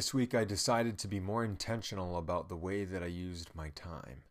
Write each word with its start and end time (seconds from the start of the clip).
This 0.00 0.14
week 0.14 0.34
I 0.34 0.44
decided 0.44 0.96
to 0.96 1.08
be 1.08 1.20
more 1.20 1.44
intentional 1.44 2.16
about 2.16 2.48
the 2.48 2.56
way 2.56 2.86
that 2.86 3.02
I 3.02 3.06
used 3.06 3.54
my 3.54 3.68
time. 3.68 4.22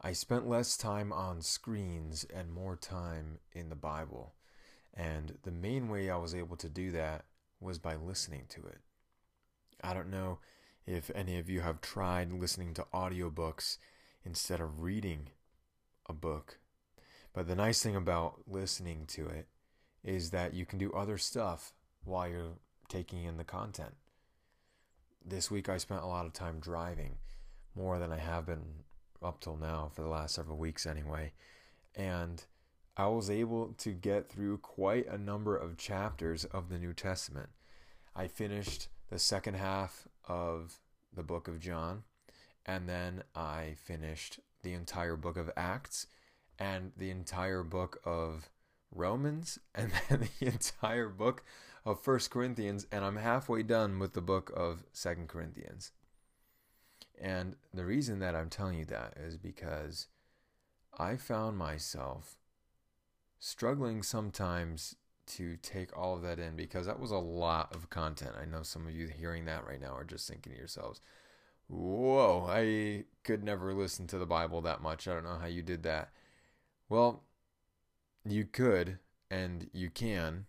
I 0.00 0.14
spent 0.14 0.48
less 0.48 0.78
time 0.78 1.12
on 1.12 1.42
screens 1.42 2.24
and 2.32 2.50
more 2.50 2.74
time 2.74 3.40
in 3.52 3.68
the 3.68 3.76
Bible. 3.76 4.32
And 4.94 5.36
the 5.42 5.50
main 5.50 5.90
way 5.90 6.08
I 6.08 6.16
was 6.16 6.34
able 6.34 6.56
to 6.56 6.68
do 6.70 6.90
that 6.92 7.26
was 7.60 7.78
by 7.78 7.96
listening 7.96 8.44
to 8.48 8.62
it. 8.62 8.78
I 9.84 9.92
don't 9.92 10.08
know 10.08 10.38
if 10.86 11.10
any 11.14 11.38
of 11.38 11.50
you 11.50 11.60
have 11.60 11.82
tried 11.82 12.32
listening 12.32 12.72
to 12.72 12.86
audiobooks 12.94 13.76
instead 14.24 14.62
of 14.62 14.80
reading 14.80 15.28
a 16.06 16.14
book. 16.14 16.58
But 17.34 17.48
the 17.48 17.54
nice 17.54 17.82
thing 17.82 17.96
about 17.96 18.44
listening 18.46 19.04
to 19.08 19.28
it 19.28 19.46
is 20.02 20.30
that 20.30 20.54
you 20.54 20.64
can 20.64 20.78
do 20.78 20.90
other 20.92 21.18
stuff 21.18 21.74
while 22.02 22.26
you're 22.26 22.56
taking 22.88 23.24
in 23.24 23.36
the 23.36 23.44
content. 23.44 23.92
This 25.28 25.50
week 25.50 25.68
I 25.68 25.76
spent 25.76 26.00
a 26.00 26.06
lot 26.06 26.24
of 26.24 26.32
time 26.32 26.58
driving, 26.58 27.16
more 27.74 27.98
than 27.98 28.10
I 28.10 28.16
have 28.16 28.46
been 28.46 28.64
up 29.22 29.40
till 29.40 29.58
now 29.58 29.90
for 29.92 30.00
the 30.00 30.08
last 30.08 30.34
several 30.34 30.56
weeks 30.56 30.86
anyway. 30.86 31.32
And 31.94 32.42
I 32.96 33.08
was 33.08 33.28
able 33.28 33.74
to 33.78 33.90
get 33.90 34.30
through 34.30 34.58
quite 34.58 35.06
a 35.06 35.18
number 35.18 35.54
of 35.54 35.76
chapters 35.76 36.46
of 36.46 36.70
the 36.70 36.78
New 36.78 36.94
Testament. 36.94 37.50
I 38.16 38.26
finished 38.26 38.88
the 39.10 39.18
second 39.18 39.56
half 39.56 40.08
of 40.26 40.80
the 41.14 41.22
book 41.22 41.46
of 41.46 41.60
John, 41.60 42.04
and 42.64 42.88
then 42.88 43.22
I 43.34 43.74
finished 43.76 44.40
the 44.62 44.72
entire 44.72 45.16
book 45.16 45.36
of 45.36 45.50
Acts 45.58 46.06
and 46.58 46.92
the 46.96 47.10
entire 47.10 47.62
book 47.62 48.00
of 48.02 48.48
Romans 48.90 49.58
and 49.74 49.92
then 50.08 50.30
the 50.40 50.46
entire 50.46 51.10
book 51.10 51.44
of 51.84 52.02
First 52.02 52.30
Corinthians 52.30 52.86
and 52.90 53.04
I'm 53.04 53.16
halfway 53.16 53.62
done 53.62 53.98
with 53.98 54.14
the 54.14 54.20
book 54.20 54.52
of 54.54 54.84
Second 54.92 55.28
Corinthians. 55.28 55.92
And 57.20 57.56
the 57.74 57.84
reason 57.84 58.20
that 58.20 58.34
I'm 58.34 58.48
telling 58.48 58.78
you 58.78 58.84
that 58.86 59.14
is 59.16 59.36
because 59.36 60.06
I 60.96 61.16
found 61.16 61.56
myself 61.56 62.38
struggling 63.38 64.02
sometimes 64.02 64.96
to 65.26 65.56
take 65.56 65.96
all 65.96 66.14
of 66.14 66.22
that 66.22 66.38
in 66.38 66.56
because 66.56 66.86
that 66.86 67.00
was 67.00 67.10
a 67.10 67.18
lot 67.18 67.74
of 67.74 67.90
content. 67.90 68.32
I 68.40 68.46
know 68.46 68.62
some 68.62 68.86
of 68.86 68.94
you 68.94 69.08
hearing 69.08 69.44
that 69.44 69.66
right 69.66 69.80
now 69.80 69.94
are 69.94 70.04
just 70.04 70.28
thinking 70.28 70.52
to 70.52 70.58
yourselves, 70.58 71.00
whoa, 71.68 72.46
I 72.48 73.04
could 73.24 73.44
never 73.44 73.74
listen 73.74 74.06
to 74.08 74.18
the 74.18 74.26
Bible 74.26 74.60
that 74.62 74.82
much. 74.82 75.06
I 75.06 75.14
don't 75.14 75.24
know 75.24 75.38
how 75.38 75.46
you 75.46 75.62
did 75.62 75.82
that. 75.82 76.10
Well, 76.88 77.24
you 78.24 78.44
could 78.44 78.98
and 79.30 79.68
you 79.72 79.90
can. 79.90 80.46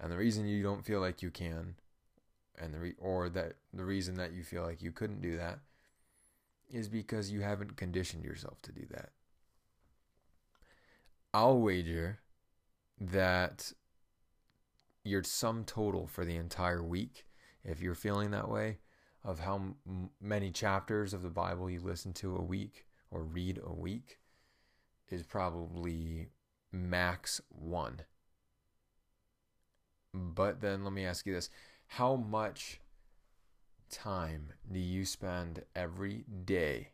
And 0.00 0.12
the 0.12 0.16
reason 0.16 0.46
you 0.46 0.62
don't 0.62 0.84
feel 0.84 1.00
like 1.00 1.22
you 1.22 1.30
can 1.30 1.74
and 2.60 2.72
the 2.74 2.78
re- 2.78 2.94
or 2.98 3.28
that 3.30 3.54
the 3.72 3.84
reason 3.84 4.14
that 4.16 4.32
you 4.32 4.42
feel 4.42 4.62
like 4.62 4.82
you 4.82 4.92
couldn't 4.92 5.20
do 5.20 5.36
that 5.36 5.58
is 6.70 6.88
because 6.88 7.30
you 7.30 7.40
haven't 7.40 7.76
conditioned 7.76 8.24
yourself 8.24 8.60
to 8.62 8.72
do 8.72 8.86
that. 8.90 9.10
I'll 11.32 11.58
wager 11.58 12.20
that 13.00 13.72
your 15.04 15.22
sum 15.22 15.64
total 15.64 16.06
for 16.06 16.24
the 16.24 16.36
entire 16.36 16.82
week, 16.82 17.26
if 17.64 17.80
you're 17.80 17.94
feeling 17.94 18.30
that 18.32 18.48
way, 18.48 18.78
of 19.24 19.40
how 19.40 19.56
m- 19.56 20.10
many 20.20 20.50
chapters 20.50 21.12
of 21.12 21.22
the 21.22 21.30
Bible 21.30 21.70
you 21.70 21.80
listen 21.80 22.12
to 22.14 22.36
a 22.36 22.42
week 22.42 22.86
or 23.10 23.22
read 23.22 23.60
a 23.64 23.72
week 23.72 24.18
is 25.08 25.22
probably 25.22 26.28
max 26.72 27.40
one. 27.48 28.00
But 30.14 30.60
then 30.60 30.84
let 30.84 30.92
me 30.92 31.04
ask 31.04 31.26
you 31.26 31.34
this 31.34 31.50
how 31.86 32.16
much 32.16 32.80
time 33.90 34.52
do 34.70 34.78
you 34.78 35.04
spend 35.04 35.64
every 35.74 36.24
day, 36.44 36.90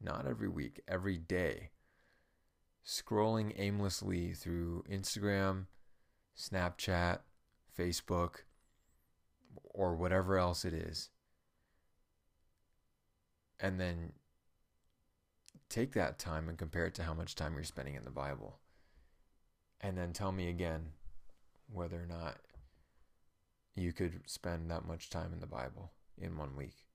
not 0.00 0.26
every 0.26 0.48
week, 0.48 0.80
every 0.88 1.18
day, 1.18 1.70
scrolling 2.84 3.52
aimlessly 3.56 4.32
through 4.32 4.84
Instagram, 4.90 5.66
Snapchat, 6.36 7.20
Facebook, 7.78 8.42
or 9.64 9.94
whatever 9.94 10.38
else 10.38 10.64
it 10.64 10.72
is? 10.72 11.10
And 13.60 13.78
then 13.78 14.12
take 15.68 15.92
that 15.92 16.18
time 16.18 16.48
and 16.48 16.58
compare 16.58 16.86
it 16.86 16.94
to 16.94 17.04
how 17.04 17.14
much 17.14 17.34
time 17.34 17.54
you're 17.54 17.64
spending 17.64 17.94
in 17.94 18.04
the 18.04 18.10
Bible. 18.10 18.58
And 19.80 19.96
then 19.96 20.12
tell 20.12 20.32
me 20.32 20.48
again 20.48 20.90
whether 21.72 22.00
or 22.00 22.06
not 22.06 22.38
you 23.74 23.92
could 23.92 24.20
spend 24.26 24.70
that 24.70 24.86
much 24.86 25.10
time 25.10 25.32
in 25.32 25.40
the 25.40 25.46
Bible 25.46 25.92
in 26.18 26.36
one 26.36 26.56
week. 26.56 26.86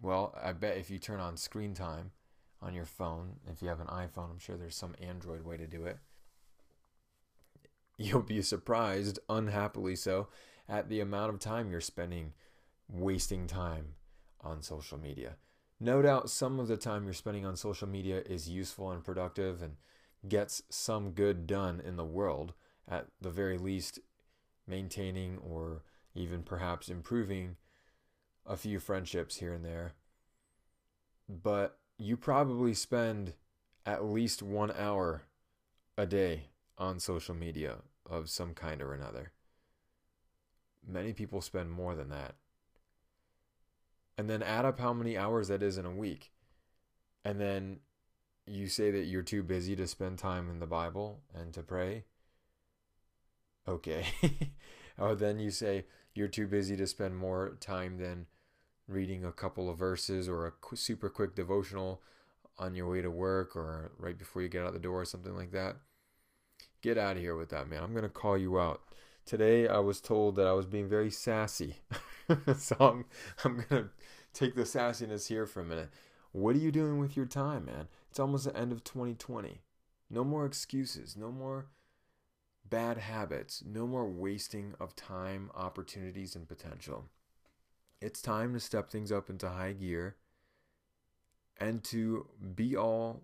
Well, 0.00 0.36
I 0.42 0.52
bet 0.52 0.76
if 0.76 0.90
you 0.90 0.98
turn 0.98 1.20
on 1.20 1.36
screen 1.36 1.74
time 1.74 2.12
on 2.60 2.74
your 2.74 2.84
phone, 2.84 3.36
if 3.50 3.62
you 3.62 3.68
have 3.68 3.80
an 3.80 3.86
iPhone, 3.86 4.30
I'm 4.30 4.38
sure 4.38 4.56
there's 4.56 4.76
some 4.76 4.94
Android 5.00 5.42
way 5.42 5.56
to 5.56 5.66
do 5.66 5.84
it. 5.84 5.98
You'll 7.98 8.22
be 8.22 8.42
surprised, 8.42 9.18
unhappily 9.28 9.96
so, 9.96 10.28
at 10.68 10.88
the 10.88 11.00
amount 11.00 11.32
of 11.32 11.38
time 11.38 11.70
you're 11.70 11.80
spending 11.80 12.32
wasting 12.88 13.46
time 13.46 13.94
on 14.42 14.62
social 14.62 14.98
media. 14.98 15.36
No 15.80 16.02
doubt 16.02 16.30
some 16.30 16.58
of 16.58 16.68
the 16.68 16.76
time 16.76 17.04
you're 17.04 17.14
spending 17.14 17.44
on 17.44 17.56
social 17.56 17.88
media 17.88 18.22
is 18.26 18.48
useful 18.48 18.90
and 18.90 19.04
productive 19.04 19.62
and 19.62 19.76
gets 20.28 20.62
some 20.70 21.10
good 21.10 21.46
done 21.46 21.80
in 21.84 21.96
the 21.96 22.04
world, 22.04 22.54
at 22.88 23.06
the 23.20 23.30
very 23.30 23.58
least, 23.58 23.98
maintaining 24.66 25.38
or 25.38 25.82
even 26.14 26.42
perhaps 26.42 26.88
improving 26.88 27.56
a 28.46 28.56
few 28.56 28.78
friendships 28.78 29.36
here 29.36 29.52
and 29.52 29.64
there. 29.64 29.94
But 31.28 31.78
you 31.98 32.16
probably 32.16 32.74
spend 32.74 33.34
at 33.84 34.04
least 34.04 34.42
one 34.42 34.72
hour 34.72 35.22
a 35.96 36.06
day 36.06 36.48
on 36.78 37.00
social 37.00 37.34
media 37.34 37.76
of 38.08 38.28
some 38.28 38.54
kind 38.54 38.82
or 38.82 38.92
another. 38.92 39.32
Many 40.86 41.12
people 41.12 41.40
spend 41.40 41.70
more 41.70 41.94
than 41.94 42.10
that. 42.10 42.34
And 44.18 44.30
then 44.30 44.42
add 44.42 44.64
up 44.64 44.80
how 44.80 44.92
many 44.92 45.16
hours 45.16 45.48
that 45.48 45.62
is 45.62 45.78
in 45.78 45.84
a 45.84 45.90
week. 45.90 46.32
And 47.24 47.40
then 47.40 47.80
you 48.46 48.68
say 48.68 48.90
that 48.92 49.04
you're 49.06 49.22
too 49.22 49.42
busy 49.42 49.74
to 49.76 49.86
spend 49.86 50.18
time 50.18 50.48
in 50.48 50.60
the 50.60 50.66
Bible 50.66 51.20
and 51.34 51.52
to 51.54 51.62
pray. 51.62 52.04
Okay. 53.68 54.06
or 54.98 55.08
oh, 55.08 55.14
then 55.14 55.38
you 55.38 55.50
say 55.50 55.84
you're 56.14 56.28
too 56.28 56.46
busy 56.46 56.76
to 56.76 56.86
spend 56.86 57.16
more 57.16 57.56
time 57.60 57.98
than 57.98 58.26
reading 58.88 59.24
a 59.24 59.32
couple 59.32 59.68
of 59.68 59.78
verses 59.78 60.28
or 60.28 60.46
a 60.46 60.76
super 60.76 61.08
quick 61.08 61.34
devotional 61.34 62.00
on 62.58 62.74
your 62.74 62.88
way 62.88 63.02
to 63.02 63.10
work 63.10 63.56
or 63.56 63.92
right 63.98 64.18
before 64.18 64.42
you 64.42 64.48
get 64.48 64.64
out 64.64 64.72
the 64.72 64.78
door 64.78 65.02
or 65.02 65.04
something 65.04 65.36
like 65.36 65.52
that. 65.52 65.76
Get 66.82 66.96
out 66.96 67.16
of 67.16 67.22
here 67.22 67.36
with 67.36 67.50
that, 67.50 67.68
man. 67.68 67.82
I'm 67.82 67.92
going 67.92 68.04
to 68.04 68.08
call 68.08 68.38
you 68.38 68.58
out. 68.58 68.82
Today 69.24 69.66
I 69.66 69.78
was 69.78 70.00
told 70.00 70.36
that 70.36 70.46
I 70.46 70.52
was 70.52 70.66
being 70.66 70.88
very 70.88 71.10
sassy. 71.10 71.76
so 72.56 72.76
I'm, 72.80 73.04
I'm 73.44 73.64
going 73.68 73.84
to 73.84 73.88
take 74.32 74.54
the 74.54 74.62
sassiness 74.62 75.28
here 75.28 75.46
for 75.46 75.60
a 75.60 75.64
minute. 75.64 75.90
What 76.32 76.54
are 76.54 76.60
you 76.60 76.70
doing 76.70 76.98
with 76.98 77.16
your 77.16 77.26
time, 77.26 77.64
man? 77.64 77.88
It's 78.10 78.20
almost 78.20 78.44
the 78.44 78.56
end 78.56 78.70
of 78.70 78.84
2020. 78.84 79.62
No 80.08 80.22
more 80.22 80.46
excuses. 80.46 81.16
No 81.16 81.32
more 81.32 81.66
bad 82.70 82.98
habits. 82.98 83.62
No 83.66 83.86
more 83.86 84.08
wasting 84.08 84.74
of 84.80 84.96
time, 84.96 85.50
opportunities, 85.54 86.34
and 86.34 86.48
potential. 86.48 87.06
It's 88.00 88.20
time 88.20 88.52
to 88.54 88.60
step 88.60 88.90
things 88.90 89.10
up 89.10 89.30
into 89.30 89.48
high 89.48 89.72
gear 89.72 90.16
and 91.58 91.82
to 91.84 92.26
be 92.54 92.76
all 92.76 93.22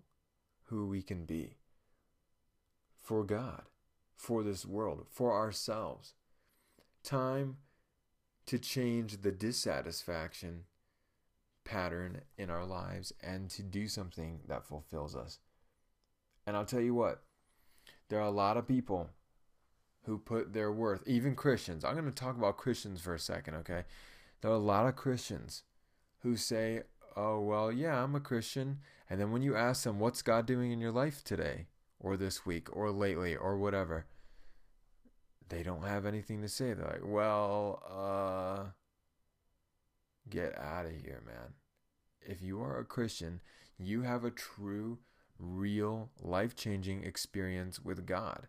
who 0.65 0.87
we 0.87 1.03
can 1.03 1.25
be 1.25 1.56
for 3.03 3.25
God, 3.25 3.62
for 4.17 4.43
this 4.43 4.65
world, 4.65 5.06
for 5.11 5.33
ourselves. 5.33 6.15
Time 7.03 7.59
to 8.47 8.59
change 8.59 9.21
the 9.23 9.33
dissatisfaction 9.33 10.65
pattern 11.65 12.23
in 12.38 12.50
our 12.50 12.65
lives 12.65 13.12
and 13.23 13.50
to 13.50 13.62
do 13.62 13.87
something 13.87 14.41
that 14.49 14.67
fulfills 14.67 15.15
us. 15.15 15.38
And 16.47 16.56
I'll 16.56 16.65
tell 16.65 16.81
you 16.81 16.95
what, 16.95 17.23
there 18.09 18.19
are 18.19 18.27
a 18.27 18.31
lot 18.31 18.56
of 18.56 18.67
people 18.67 19.11
who 20.04 20.19
put 20.19 20.52
their 20.52 20.72
worth, 20.72 21.02
even 21.06 21.37
Christians. 21.37 21.84
I'm 21.84 21.94
going 21.94 22.06
to 22.06 22.10
talk 22.10 22.37
about 22.37 22.56
Christians 22.56 23.00
for 23.00 23.14
a 23.14 23.19
second, 23.19 23.54
okay? 23.56 23.84
There 24.40 24.50
are 24.50 24.54
a 24.54 24.58
lot 24.58 24.87
of 24.87 24.96
Christians 24.96 25.62
who 26.20 26.37
say, 26.37 26.82
oh, 27.16 27.40
well, 27.40 27.70
yeah, 27.70 28.02
I'm 28.02 28.14
a 28.14 28.20
Christian. 28.20 28.78
And 29.08 29.20
then 29.20 29.31
when 29.31 29.43
you 29.43 29.56
ask 29.56 29.84
them, 29.84 30.00
what's 30.00 30.22
God 30.22 30.46
doing 30.46 30.72
in 30.72 30.81
your 30.81 30.90
life 30.90 31.22
today, 31.22 31.66
or 32.00 32.16
this 32.16 32.44
week, 32.44 32.75
or 32.75 32.90
lately, 32.90 33.37
or 33.37 33.56
whatever, 33.56 34.06
they 35.49 35.62
don't 35.62 35.84
have 35.84 36.06
anything 36.06 36.43
to 36.43 36.49
say. 36.49 36.72
They're 36.72 36.87
like, 36.87 37.02
well, 37.04 37.82
uh, 37.88 38.70
get 40.28 40.58
out 40.58 40.87
of 40.87 40.93
here, 40.93 41.22
man. 41.25 41.54
If 42.20 42.43
you 42.43 42.60
are 42.60 42.78
a 42.78 42.84
Christian, 42.84 43.40
you 43.78 44.02
have 44.02 44.25
a 44.25 44.31
true, 44.31 44.99
real, 45.38 46.10
life 46.20 46.56
changing 46.56 47.04
experience 47.04 47.81
with 47.81 48.06
God. 48.06 48.49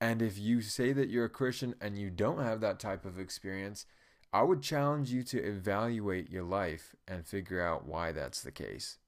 And 0.00 0.22
if 0.22 0.38
you 0.38 0.60
say 0.60 0.92
that 0.92 1.08
you're 1.08 1.24
a 1.24 1.30
Christian 1.30 1.74
and 1.80 1.98
you 1.98 2.10
don't 2.10 2.42
have 2.42 2.60
that 2.60 2.78
type 2.78 3.04
of 3.04 3.18
experience, 3.18 3.84
I 4.32 4.42
would 4.42 4.62
challenge 4.62 5.10
you 5.10 5.22
to 5.24 5.42
evaluate 5.42 6.30
your 6.30 6.44
life 6.44 6.94
and 7.06 7.26
figure 7.26 7.60
out 7.60 7.86
why 7.86 8.12
that's 8.12 8.42
the 8.42 8.52
case. 8.52 8.98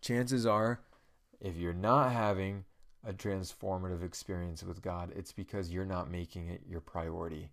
Chances 0.00 0.46
are, 0.46 0.80
if 1.40 1.56
you're 1.56 1.72
not 1.72 2.12
having 2.12 2.64
a 3.04 3.12
transformative 3.12 4.04
experience 4.04 4.62
with 4.62 4.82
God, 4.82 5.12
it's 5.16 5.32
because 5.32 5.70
you're 5.70 5.84
not 5.84 6.10
making 6.10 6.48
it 6.48 6.62
your 6.68 6.80
priority. 6.80 7.48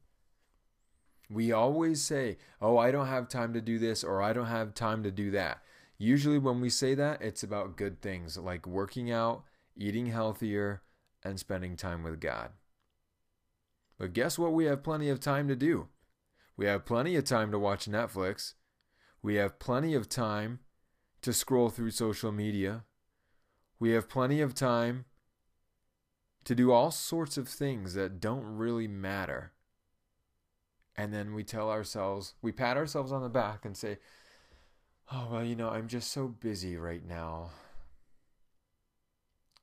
We 1.30 1.52
always 1.52 2.02
say, 2.02 2.38
Oh, 2.62 2.78
I 2.78 2.92
don't 2.92 3.08
have 3.08 3.28
time 3.28 3.54
to 3.54 3.62
do 3.62 3.80
this, 3.80 4.04
or 4.04 4.22
I 4.22 4.34
don't 4.34 4.46
have 4.46 4.74
time 4.74 5.04
to 5.04 5.12
do 5.12 5.32
that. 5.32 5.62
Usually, 5.98 6.38
when 6.38 6.62
we 6.62 6.70
say 6.70 6.94
that, 6.96 7.22
it's 7.22 7.44
about 7.44 7.76
good 7.76 8.02
things 8.02 8.38
like 8.38 8.68
working 8.68 9.12
out, 9.12 9.44
eating 9.76 10.08
healthier, 10.08 10.82
and 11.28 11.40
spending 11.40 11.76
time 11.76 12.04
with 12.04 12.20
God. 12.20 12.52
But 13.98 14.14
guess 14.14 14.38
what? 14.38 14.54
We 14.54 14.66
have 14.66 14.84
plenty 14.84 15.10
of 15.10 15.20
time 15.20 15.48
to 15.48 15.56
do. 15.56 15.88
We 16.56 16.66
have 16.66 16.86
plenty 16.86 17.16
of 17.16 17.26
time 17.26 17.52
to 17.52 17.60
watch 17.60 17.86
Netflix. 17.86 18.54
We 19.22 19.36
have 19.36 19.60
plenty 19.60 19.94
of 19.94 20.10
time 20.10 20.60
to 21.22 21.34
scroll 21.34 21.70
through 21.70 21.92
social 21.92 22.32
media. 22.32 22.84
We 23.80 23.92
have 23.92 24.10
plenty 24.10 24.42
of 24.42 24.54
time 24.54 25.06
to 26.46 26.56
do 26.56 26.72
all 26.72 26.92
sorts 26.92 27.38
of 27.38 27.48
things 27.48 27.94
that 27.94 28.20
don't 28.20 28.44
really 28.44 28.88
matter. 28.88 29.52
And 30.96 31.14
then 31.14 31.34
we 31.34 31.44
tell 31.44 31.70
ourselves, 31.70 32.34
we 32.42 32.52
pat 32.52 32.78
ourselves 32.78 33.12
on 33.12 33.22
the 33.22 33.30
back 33.30 33.66
and 33.66 33.76
say, 33.76 33.98
oh, 35.12 35.28
well, 35.32 35.44
you 35.44 35.56
know, 35.56 35.70
I'm 35.70 35.88
just 35.88 36.12
so 36.12 36.28
busy 36.28 36.78
right 36.78 37.06
now. 37.06 37.52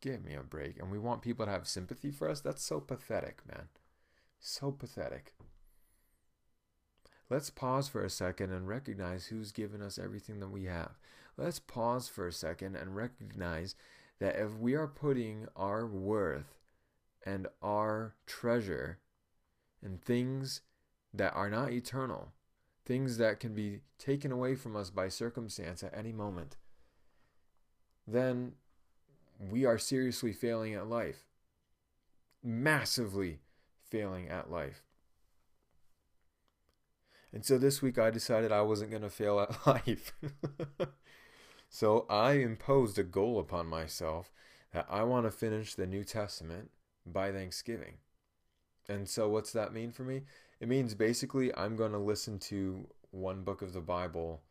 Give 0.04 0.22
me 0.22 0.34
a 0.34 0.42
break. 0.42 0.78
And 0.78 0.90
we 0.90 0.98
want 0.98 1.22
people 1.22 1.46
to 1.46 1.52
have 1.52 1.66
sympathy 1.66 2.10
for 2.10 2.28
us. 2.28 2.42
That's 2.42 2.62
so 2.62 2.78
pathetic, 2.78 3.40
man. 3.48 3.68
So 4.38 4.70
pathetic. 4.70 5.32
Let's 7.30 7.48
pause 7.48 7.88
for 7.88 8.04
a 8.04 8.10
second 8.10 8.52
and 8.52 8.68
recognize 8.68 9.26
who's 9.26 9.50
given 9.50 9.80
us 9.80 9.98
everything 9.98 10.40
that 10.40 10.50
we 10.50 10.64
have. 10.64 10.98
Let's 11.38 11.58
pause 11.58 12.06
for 12.06 12.26
a 12.26 12.32
second 12.32 12.76
and 12.76 12.94
recognize 12.94 13.76
that 14.20 14.36
if 14.36 14.58
we 14.58 14.74
are 14.74 14.86
putting 14.86 15.46
our 15.56 15.86
worth 15.86 16.58
and 17.24 17.46
our 17.62 18.14
treasure 18.26 18.98
in 19.82 19.96
things 19.96 20.60
that 21.14 21.32
are 21.32 21.48
not 21.48 21.72
eternal, 21.72 22.34
things 22.84 23.16
that 23.16 23.40
can 23.40 23.54
be 23.54 23.80
taken 23.98 24.30
away 24.30 24.54
from 24.54 24.76
us 24.76 24.90
by 24.90 25.08
circumstance 25.08 25.82
at 25.82 25.96
any 25.96 26.12
moment, 26.12 26.58
then 28.06 28.52
we 29.38 29.64
are 29.64 29.78
seriously 29.78 30.32
failing 30.32 30.74
at 30.74 30.88
life. 30.88 31.26
Massively 32.42 33.40
failing 33.90 34.28
at 34.28 34.50
life. 34.50 34.82
And 37.32 37.44
so 37.44 37.58
this 37.58 37.82
week 37.82 37.98
I 37.98 38.10
decided 38.10 38.52
I 38.52 38.62
wasn't 38.62 38.90
going 38.90 39.02
to 39.02 39.10
fail 39.10 39.40
at 39.40 39.66
life. 39.66 40.12
so 41.68 42.06
I 42.08 42.32
imposed 42.34 42.98
a 42.98 43.02
goal 43.02 43.40
upon 43.40 43.66
myself 43.66 44.32
that 44.72 44.86
I 44.88 45.02
want 45.02 45.26
to 45.26 45.30
finish 45.30 45.74
the 45.74 45.86
New 45.86 46.04
Testament 46.04 46.70
by 47.04 47.32
Thanksgiving. 47.32 47.94
And 48.88 49.08
so 49.08 49.28
what's 49.28 49.52
that 49.52 49.72
mean 49.72 49.90
for 49.92 50.02
me? 50.02 50.22
It 50.60 50.68
means 50.68 50.94
basically 50.94 51.54
I'm 51.56 51.76
going 51.76 51.92
to 51.92 51.98
listen 51.98 52.38
to 52.40 52.86
one 53.10 53.42
book 53.42 53.62
of 53.62 53.72
the 53.72 53.80
Bible 53.80 54.42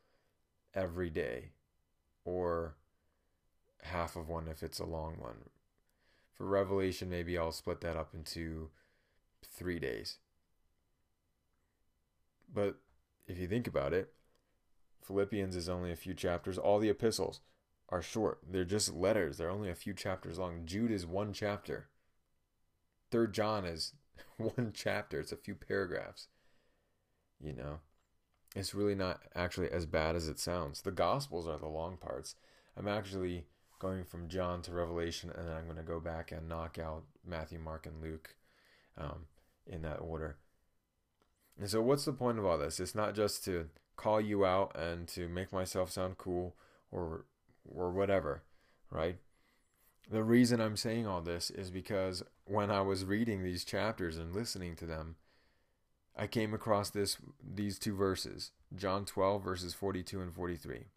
every 0.74 1.09
day 1.09 1.51
or 2.25 2.75
half 3.83 4.15
of 4.15 4.30
one 4.30 4.47
if 4.47 4.63
it's 4.63 4.80
a 4.80 4.85
long 4.85 5.15
one. 5.19 5.50
For 6.33 6.45
Revelation, 6.45 7.09
maybe 7.09 7.38
I'll 7.38 7.51
split 7.51 7.81
that 7.81 7.97
up 7.97 8.13
into 8.13 8.69
three 9.45 9.80
days. 9.80 10.18
But 12.51 12.77
if 13.27 13.38
you 13.38 13.47
think 13.47 13.68
about 13.68 13.94
it, 13.94 14.13
Philippians 15.03 15.56
is 15.56 15.69
only 15.69 15.91
a 15.91 15.97
few 15.97 16.13
chapters. 16.13 16.57
All 16.57 16.80
the 16.80 16.89
epistles 16.89 17.41
are 17.89 18.01
short. 18.01 18.39
They're 18.50 18.65
just 18.65 18.94
letters. 18.94 19.38
They're 19.38 19.50
only 19.50 19.69
a 19.69 19.75
few 19.75 19.94
chapters 19.94 20.39
long. 20.39 20.65
Jude 20.65 20.91
is 20.91 21.06
one 21.06 21.33
chapter. 21.33 21.89
Third 23.12 23.33
John 23.33 23.65
is 23.65 23.94
one 24.38 24.71
chapter. 24.74 25.19
It's 25.19 25.31
a 25.31 25.38
few 25.38 25.56
paragraphs. 25.56 26.27
You 27.39 27.53
know, 27.53 27.80
it's 28.56 28.74
really 28.74 28.95
not 28.95 29.21
actually 29.35 29.69
as 29.69 29.85
bad 29.85 30.15
as 30.15 30.27
it 30.27 30.39
sounds. 30.39 30.81
The 30.81 30.91
Gospels 30.91 31.47
are 31.47 31.57
the 31.57 31.68
long 31.68 31.97
parts. 31.97 32.35
I'm 32.77 32.88
actually 32.88 33.45
going 33.83 34.06
from 34.06 34.30
John 34.30 34.62
to 34.63 34.71
Revelation, 34.71 35.30
and 35.35 35.47
then 35.47 35.56
I'm 35.56 35.65
going 35.65 35.77
to 35.77 35.83
go 35.83 36.00
back 36.00 36.31
and 36.31 36.47
knock 36.47 36.80
out 36.80 37.03
Matthew, 37.27 37.59
Mark, 37.59 37.85
and 37.85 38.01
Luke 38.01 38.35
um, 38.97 39.25
in 39.68 39.81
that 39.81 39.97
order. 39.97 40.38
And 41.59 41.69
so, 41.69 41.81
what's 41.81 42.06
the 42.06 42.13
point 42.13 42.39
of 42.39 42.45
all 42.45 42.57
this? 42.57 42.80
It's 42.80 42.95
not 42.95 43.13
just 43.13 43.44
to 43.45 43.68
call 43.95 44.19
you 44.21 44.45
out 44.45 44.75
and 44.75 45.07
to 45.09 45.27
make 45.27 45.51
myself 45.51 45.91
sound 45.91 46.18
cool 46.18 46.56
or 46.91 47.25
or 47.69 47.91
whatever, 47.91 48.44
right? 48.89 49.18
The 50.09 50.24
reason 50.24 50.59
I'm 50.59 50.77
saying 50.77 51.06
all 51.06 51.21
this 51.21 51.50
is 51.50 51.69
because 51.69 52.24
when 52.45 52.71
I 52.71 52.81
was 52.81 53.06
reading 53.06 53.44
these 53.44 53.63
chapters 53.63 54.18
and 54.18 54.33
listening 54.33 54.75
to 54.77 54.85
them, 54.85 55.15
I 56.18 56.27
came 56.27 56.53
across 56.53 56.89
this 56.89 57.18
these 57.44 57.77
two 57.77 57.95
verses, 57.95 58.51
John 58.75 59.06
12 59.06 59.44
verses 59.44 59.74
42 59.74 60.21
and 60.21 60.33
43. 60.33 60.75
It 60.75 60.88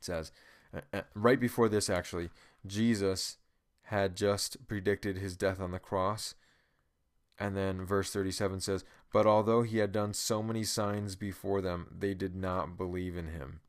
says, 0.00 0.32
right 1.14 1.40
before 1.40 1.68
this 1.68 1.90
actually, 1.90 2.30
Jesus 2.66 3.38
had 3.84 4.16
just 4.16 4.68
predicted 4.68 5.16
his 5.16 5.36
death 5.36 5.60
on 5.60 5.72
the 5.72 5.78
cross. 5.78 6.34
And 7.38 7.56
then 7.56 7.84
verse 7.84 8.12
37 8.12 8.60
says, 8.60 8.84
But 9.12 9.26
although 9.26 9.62
he 9.62 9.78
had 9.78 9.92
done 9.92 10.12
so 10.12 10.42
many 10.42 10.62
signs 10.62 11.16
before 11.16 11.60
them, 11.60 11.88
they 11.96 12.14
did 12.14 12.36
not 12.36 12.76
believe 12.76 13.16
in 13.16 13.28
him. 13.28 13.60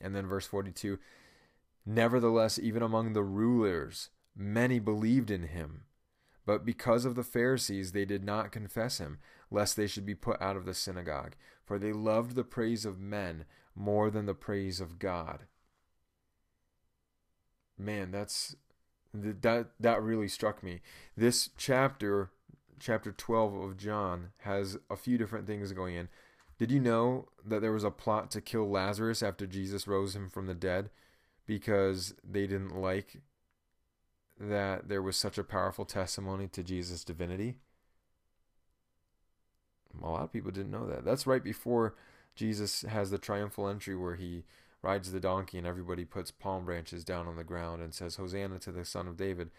And 0.00 0.14
then 0.14 0.26
verse 0.26 0.46
42 0.46 0.98
Nevertheless, 1.84 2.58
even 2.58 2.82
among 2.82 3.12
the 3.12 3.24
rulers, 3.24 4.10
many 4.36 4.78
believed 4.78 5.30
in 5.30 5.42
him. 5.44 5.82
But 6.46 6.64
because 6.64 7.04
of 7.04 7.14
the 7.14 7.24
Pharisees, 7.24 7.92
they 7.92 8.04
did 8.04 8.24
not 8.24 8.52
confess 8.52 8.98
him, 8.98 9.18
lest 9.50 9.76
they 9.76 9.86
should 9.86 10.06
be 10.06 10.14
put 10.14 10.40
out 10.40 10.56
of 10.56 10.64
the 10.64 10.74
synagogue. 10.74 11.34
For 11.64 11.78
they 11.78 11.92
loved 11.92 12.34
the 12.34 12.44
praise 12.44 12.84
of 12.84 12.98
men 12.98 13.44
more 13.74 14.10
than 14.10 14.26
the 14.26 14.34
praise 14.34 14.80
of 14.80 14.98
God. 14.98 15.46
Man, 17.78 18.10
that's 18.10 18.56
that 19.14 19.70
that 19.80 20.02
really 20.02 20.28
struck 20.28 20.62
me. 20.62 20.80
This 21.16 21.50
chapter, 21.56 22.30
chapter 22.78 23.12
12 23.12 23.54
of 23.54 23.76
John, 23.76 24.30
has 24.40 24.78
a 24.90 24.96
few 24.96 25.18
different 25.18 25.46
things 25.46 25.72
going 25.72 25.94
in. 25.94 26.08
Did 26.58 26.70
you 26.70 26.80
know 26.80 27.28
that 27.44 27.60
there 27.60 27.72
was 27.72 27.84
a 27.84 27.90
plot 27.90 28.30
to 28.32 28.40
kill 28.40 28.70
Lazarus 28.70 29.22
after 29.22 29.46
Jesus 29.46 29.88
rose 29.88 30.14
him 30.14 30.28
from 30.28 30.46
the 30.46 30.54
dead 30.54 30.90
because 31.46 32.14
they 32.22 32.46
didn't 32.46 32.80
like 32.80 33.20
that 34.38 34.88
there 34.88 35.02
was 35.02 35.16
such 35.16 35.38
a 35.38 35.44
powerful 35.44 35.84
testimony 35.84 36.48
to 36.48 36.62
Jesus' 36.62 37.04
divinity? 37.04 37.56
A 40.00 40.08
lot 40.08 40.22
of 40.22 40.32
people 40.32 40.50
didn't 40.50 40.70
know 40.70 40.86
that. 40.86 41.04
That's 41.04 41.26
right 41.26 41.42
before 41.42 41.94
Jesus 42.34 42.82
has 42.82 43.10
the 43.10 43.18
triumphal 43.18 43.68
entry 43.68 43.96
where 43.96 44.14
he 44.16 44.44
rides 44.82 45.12
the 45.12 45.20
donkey 45.20 45.58
and 45.58 45.66
everybody 45.66 46.04
puts 46.04 46.30
palm 46.30 46.64
branches 46.64 47.04
down 47.04 47.26
on 47.26 47.36
the 47.36 47.44
ground 47.44 47.82
and 47.82 47.94
says, 47.94 48.16
Hosanna 48.16 48.58
to 48.60 48.72
the 48.72 48.84
Son 48.84 49.06
of 49.06 49.16
David. 49.16 49.50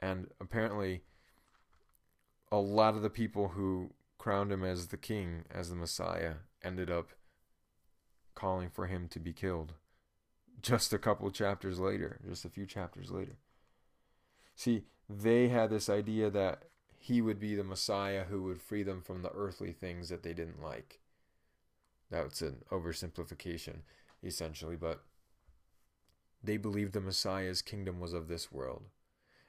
And 0.00 0.28
apparently, 0.40 1.02
a 2.50 2.58
lot 2.58 2.94
of 2.94 3.02
the 3.02 3.10
people 3.10 3.48
who 3.48 3.92
crowned 4.18 4.52
him 4.52 4.64
as 4.64 4.88
the 4.88 4.96
king, 4.96 5.44
as 5.50 5.70
the 5.70 5.76
Messiah, 5.76 6.34
ended 6.62 6.90
up 6.90 7.10
calling 8.34 8.70
for 8.70 8.86
him 8.86 9.08
to 9.08 9.20
be 9.20 9.32
killed 9.32 9.74
just 10.62 10.92
a 10.92 10.98
couple 10.98 11.30
chapters 11.30 11.78
later, 11.78 12.18
just 12.26 12.44
a 12.44 12.50
few 12.50 12.66
chapters 12.66 13.10
later. 13.10 13.36
See, 14.54 14.84
they 15.08 15.48
had 15.48 15.70
this 15.70 15.88
idea 15.88 16.30
that 16.30 16.64
he 16.98 17.20
would 17.20 17.40
be 17.40 17.54
the 17.54 17.64
Messiah 17.64 18.24
who 18.24 18.44
would 18.44 18.62
free 18.62 18.82
them 18.82 19.02
from 19.02 19.22
the 19.22 19.32
earthly 19.32 19.72
things 19.72 20.08
that 20.08 20.22
they 20.22 20.32
didn't 20.32 20.62
like. 20.62 21.00
That's 22.10 22.42
an 22.42 22.62
oversimplification, 22.70 23.78
essentially, 24.22 24.76
but 24.76 25.02
they 26.42 26.56
believed 26.56 26.92
the 26.92 27.00
Messiah's 27.00 27.62
kingdom 27.62 28.00
was 28.00 28.12
of 28.12 28.28
this 28.28 28.50
world, 28.50 28.84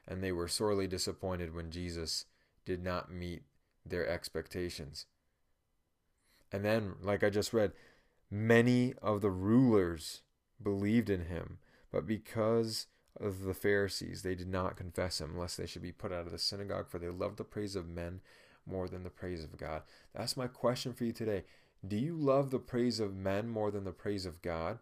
and 0.07 0.23
they 0.23 0.31
were 0.31 0.47
sorely 0.47 0.87
disappointed 0.87 1.53
when 1.53 1.71
Jesus 1.71 2.25
did 2.65 2.83
not 2.83 3.11
meet 3.11 3.43
their 3.85 4.07
expectations. 4.07 5.05
And 6.51 6.63
then, 6.63 6.93
like 7.01 7.23
I 7.23 7.29
just 7.29 7.53
read, 7.53 7.73
many 8.29 8.93
of 9.01 9.21
the 9.21 9.31
rulers 9.31 10.21
believed 10.61 11.09
in 11.09 11.25
him, 11.25 11.57
but 11.91 12.05
because 12.05 12.87
of 13.19 13.43
the 13.43 13.53
Pharisees, 13.53 14.21
they 14.21 14.35
did 14.35 14.47
not 14.47 14.77
confess 14.77 15.19
him, 15.19 15.37
lest 15.37 15.57
they 15.57 15.65
should 15.65 15.81
be 15.81 15.91
put 15.91 16.11
out 16.11 16.25
of 16.25 16.31
the 16.31 16.39
synagogue, 16.39 16.89
for 16.89 16.99
they 16.99 17.09
loved 17.09 17.37
the 17.37 17.43
praise 17.43 17.75
of 17.75 17.87
men 17.87 18.21
more 18.65 18.87
than 18.87 19.03
the 19.03 19.09
praise 19.09 19.43
of 19.43 19.57
God. 19.57 19.83
That's 20.15 20.37
my 20.37 20.47
question 20.47 20.93
for 20.93 21.03
you 21.03 21.11
today. 21.11 21.43
Do 21.85 21.97
you 21.97 22.15
love 22.15 22.49
the 22.49 22.59
praise 22.59 22.99
of 22.99 23.15
men 23.15 23.49
more 23.49 23.69
than 23.69 23.83
the 23.83 23.91
praise 23.91 24.25
of 24.25 24.41
God? 24.41 24.79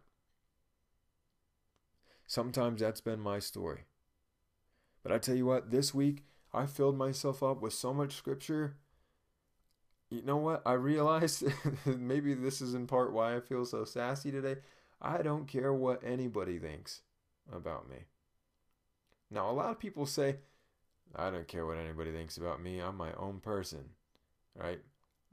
Sometimes 2.27 2.81
that's 2.81 3.01
been 3.01 3.19
my 3.19 3.39
story. 3.39 3.85
But 5.01 5.11
I 5.11 5.17
tell 5.17 5.35
you 5.35 5.45
what, 5.45 5.71
this 5.71 5.93
week 5.93 6.23
I 6.53 6.65
filled 6.67 6.97
myself 6.97 7.41
up 7.41 7.61
with 7.61 7.73
so 7.73 7.93
much 7.93 8.15
scripture. 8.15 8.77
you 10.09 10.21
know 10.21 10.37
what? 10.37 10.61
I 10.65 10.73
realized 10.73 11.43
maybe 11.85 12.35
this 12.35 12.61
is 12.61 12.75
in 12.75 12.85
part 12.85 13.13
why 13.13 13.35
I 13.35 13.39
feel 13.39 13.65
so 13.65 13.83
sassy 13.83 14.31
today. 14.31 14.57
I 15.01 15.23
don't 15.23 15.47
care 15.47 15.73
what 15.73 16.03
anybody 16.05 16.59
thinks 16.59 17.01
about 17.51 17.89
me. 17.89 18.05
Now, 19.31 19.49
a 19.49 19.53
lot 19.53 19.71
of 19.71 19.79
people 19.79 20.05
say, 20.05 20.37
I 21.15 21.31
don't 21.31 21.47
care 21.47 21.65
what 21.65 21.77
anybody 21.77 22.11
thinks 22.11 22.37
about 22.37 22.61
me. 22.61 22.79
I'm 22.79 22.95
my 22.95 23.13
own 23.13 23.39
person. 23.39 23.89
Right? 24.55 24.81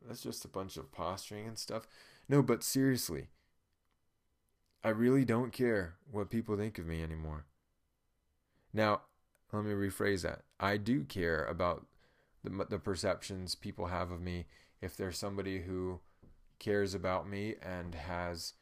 That's 0.06 0.22
just 0.22 0.44
a 0.44 0.48
bunch 0.48 0.76
of 0.76 0.92
posturing 0.92 1.46
and 1.46 1.58
stuff. 1.58 1.86
No, 2.28 2.42
but 2.42 2.62
seriously, 2.62 3.28
I 4.84 4.90
really 4.90 5.24
don't 5.24 5.52
care 5.52 5.94
what 6.10 6.30
people 6.30 6.56
think 6.56 6.78
of 6.78 6.86
me 6.86 7.02
anymore. 7.02 7.46
Now, 8.72 9.02
let 9.52 9.64
me 9.64 9.72
rephrase 9.72 10.22
that. 10.22 10.42
I 10.60 10.76
do 10.76 11.04
care 11.04 11.44
about 11.44 11.86
the, 12.44 12.66
the 12.68 12.78
perceptions 12.78 13.54
people 13.54 13.86
have 13.86 14.10
of 14.10 14.20
me. 14.20 14.46
If 14.80 14.96
there's 14.96 15.18
somebody 15.18 15.62
who 15.62 16.00
cares 16.58 16.94
about 16.94 17.28
me 17.28 17.54
and 17.62 17.94
has 17.94 18.54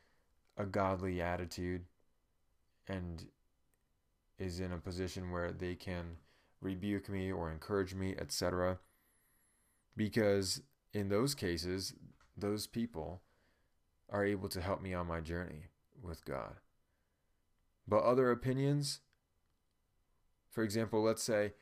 a 0.56 0.64
godly 0.64 1.20
attitude 1.20 1.84
and 2.88 3.26
is 4.38 4.60
in 4.60 4.72
a 4.72 4.78
position 4.78 5.30
where 5.30 5.50
they 5.52 5.74
can 5.74 6.16
rebuke 6.60 7.08
me 7.08 7.32
or 7.32 7.50
encourage 7.50 7.94
me, 7.94 8.14
etc. 8.18 8.78
Because 9.96 10.62
in 10.92 11.08
those 11.08 11.34
cases, 11.34 11.94
those 12.36 12.66
people 12.66 13.22
are 14.10 14.24
able 14.24 14.48
to 14.48 14.60
help 14.60 14.80
me 14.80 14.94
on 14.94 15.06
my 15.06 15.20
journey 15.20 15.64
with 16.02 16.24
God. 16.24 16.56
But 17.88 18.02
other 18.02 18.30
opinions, 18.30 19.00
for 20.50 20.62
example, 20.62 21.02
let's 21.02 21.22
say 21.22 21.52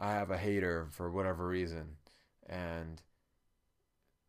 I 0.00 0.12
have 0.12 0.30
a 0.30 0.38
hater 0.38 0.88
for 0.90 1.10
whatever 1.10 1.46
reason 1.46 1.96
and 2.48 3.02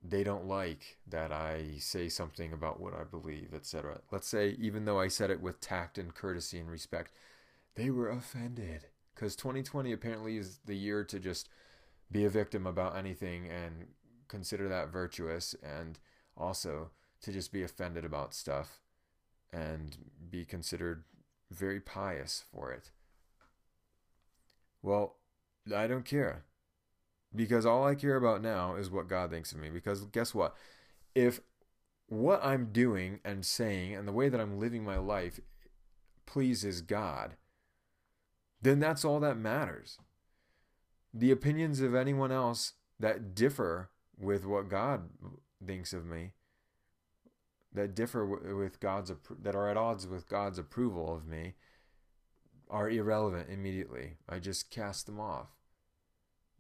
they 0.03 0.23
don't 0.23 0.47
like 0.47 0.97
that 1.07 1.31
I 1.31 1.75
say 1.79 2.07
something 2.07 2.53
about 2.53 2.79
what 2.79 2.93
I 2.93 3.03
believe, 3.03 3.53
etc. 3.53 3.99
Let's 4.11 4.27
say, 4.27 4.55
even 4.59 4.85
though 4.85 4.99
I 4.99 5.07
said 5.07 5.29
it 5.31 5.41
with 5.41 5.59
tact 5.59 5.97
and 5.97 6.13
courtesy 6.13 6.59
and 6.59 6.69
respect, 6.69 7.11
they 7.75 7.89
were 7.89 8.09
offended. 8.09 8.85
Because 9.13 9.35
2020 9.35 9.91
apparently 9.91 10.37
is 10.37 10.59
the 10.65 10.75
year 10.75 11.03
to 11.03 11.19
just 11.19 11.49
be 12.11 12.25
a 12.25 12.29
victim 12.29 12.65
about 12.65 12.95
anything 12.95 13.47
and 13.49 13.87
consider 14.27 14.67
that 14.69 14.89
virtuous, 14.89 15.55
and 15.63 15.99
also 16.35 16.91
to 17.21 17.31
just 17.31 17.51
be 17.51 17.63
offended 17.63 18.05
about 18.05 18.33
stuff 18.33 18.79
and 19.51 19.97
be 20.29 20.45
considered 20.45 21.03
very 21.49 21.79
pious 21.79 22.43
for 22.53 22.71
it. 22.71 22.91
Well, 24.81 25.15
I 25.73 25.87
don't 25.87 26.05
care. 26.05 26.43
Because 27.35 27.65
all 27.65 27.85
I 27.85 27.95
care 27.95 28.15
about 28.15 28.41
now 28.41 28.75
is 28.75 28.89
what 28.89 29.09
God 29.09 29.31
thinks 29.31 29.51
of 29.51 29.59
me. 29.59 29.69
Because 29.69 30.05
guess 30.05 30.33
what? 30.33 30.55
If 31.13 31.41
what 32.07 32.43
I'm 32.43 32.71
doing 32.71 33.19
and 33.25 33.45
saying 33.45 33.95
and 33.95 34.07
the 34.07 34.13
way 34.13 34.29
that 34.29 34.39
I'm 34.39 34.59
living 34.59 34.83
my 34.83 34.97
life 34.97 35.39
pleases 36.25 36.81
God, 36.81 37.35
then 38.61 38.79
that's 38.79 39.03
all 39.03 39.19
that 39.19 39.37
matters. 39.37 39.99
The 41.17 41.31
opinions 41.31 41.81
of 41.81 41.95
anyone 41.95 42.31
else 42.31 42.74
that 43.00 43.33
differ 43.33 43.89
with 44.19 44.45
what 44.45 44.69
God 44.69 45.09
thinks 45.65 45.91
of 45.91 46.05
me, 46.05 46.33
that 47.74 47.95
differ 47.95 48.24
with 48.24 48.79
God's 48.79 49.12
that 49.41 49.55
are 49.55 49.67
at 49.67 49.77
odds 49.77 50.05
with 50.05 50.29
God's 50.29 50.59
approval 50.59 51.15
of 51.15 51.25
me, 51.25 51.55
are 52.69 52.88
irrelevant 52.88 53.50
immediately. 53.50 54.17
I 54.29 54.38
just 54.38 54.69
cast 54.69 55.07
them 55.07 55.19
off. 55.19 55.47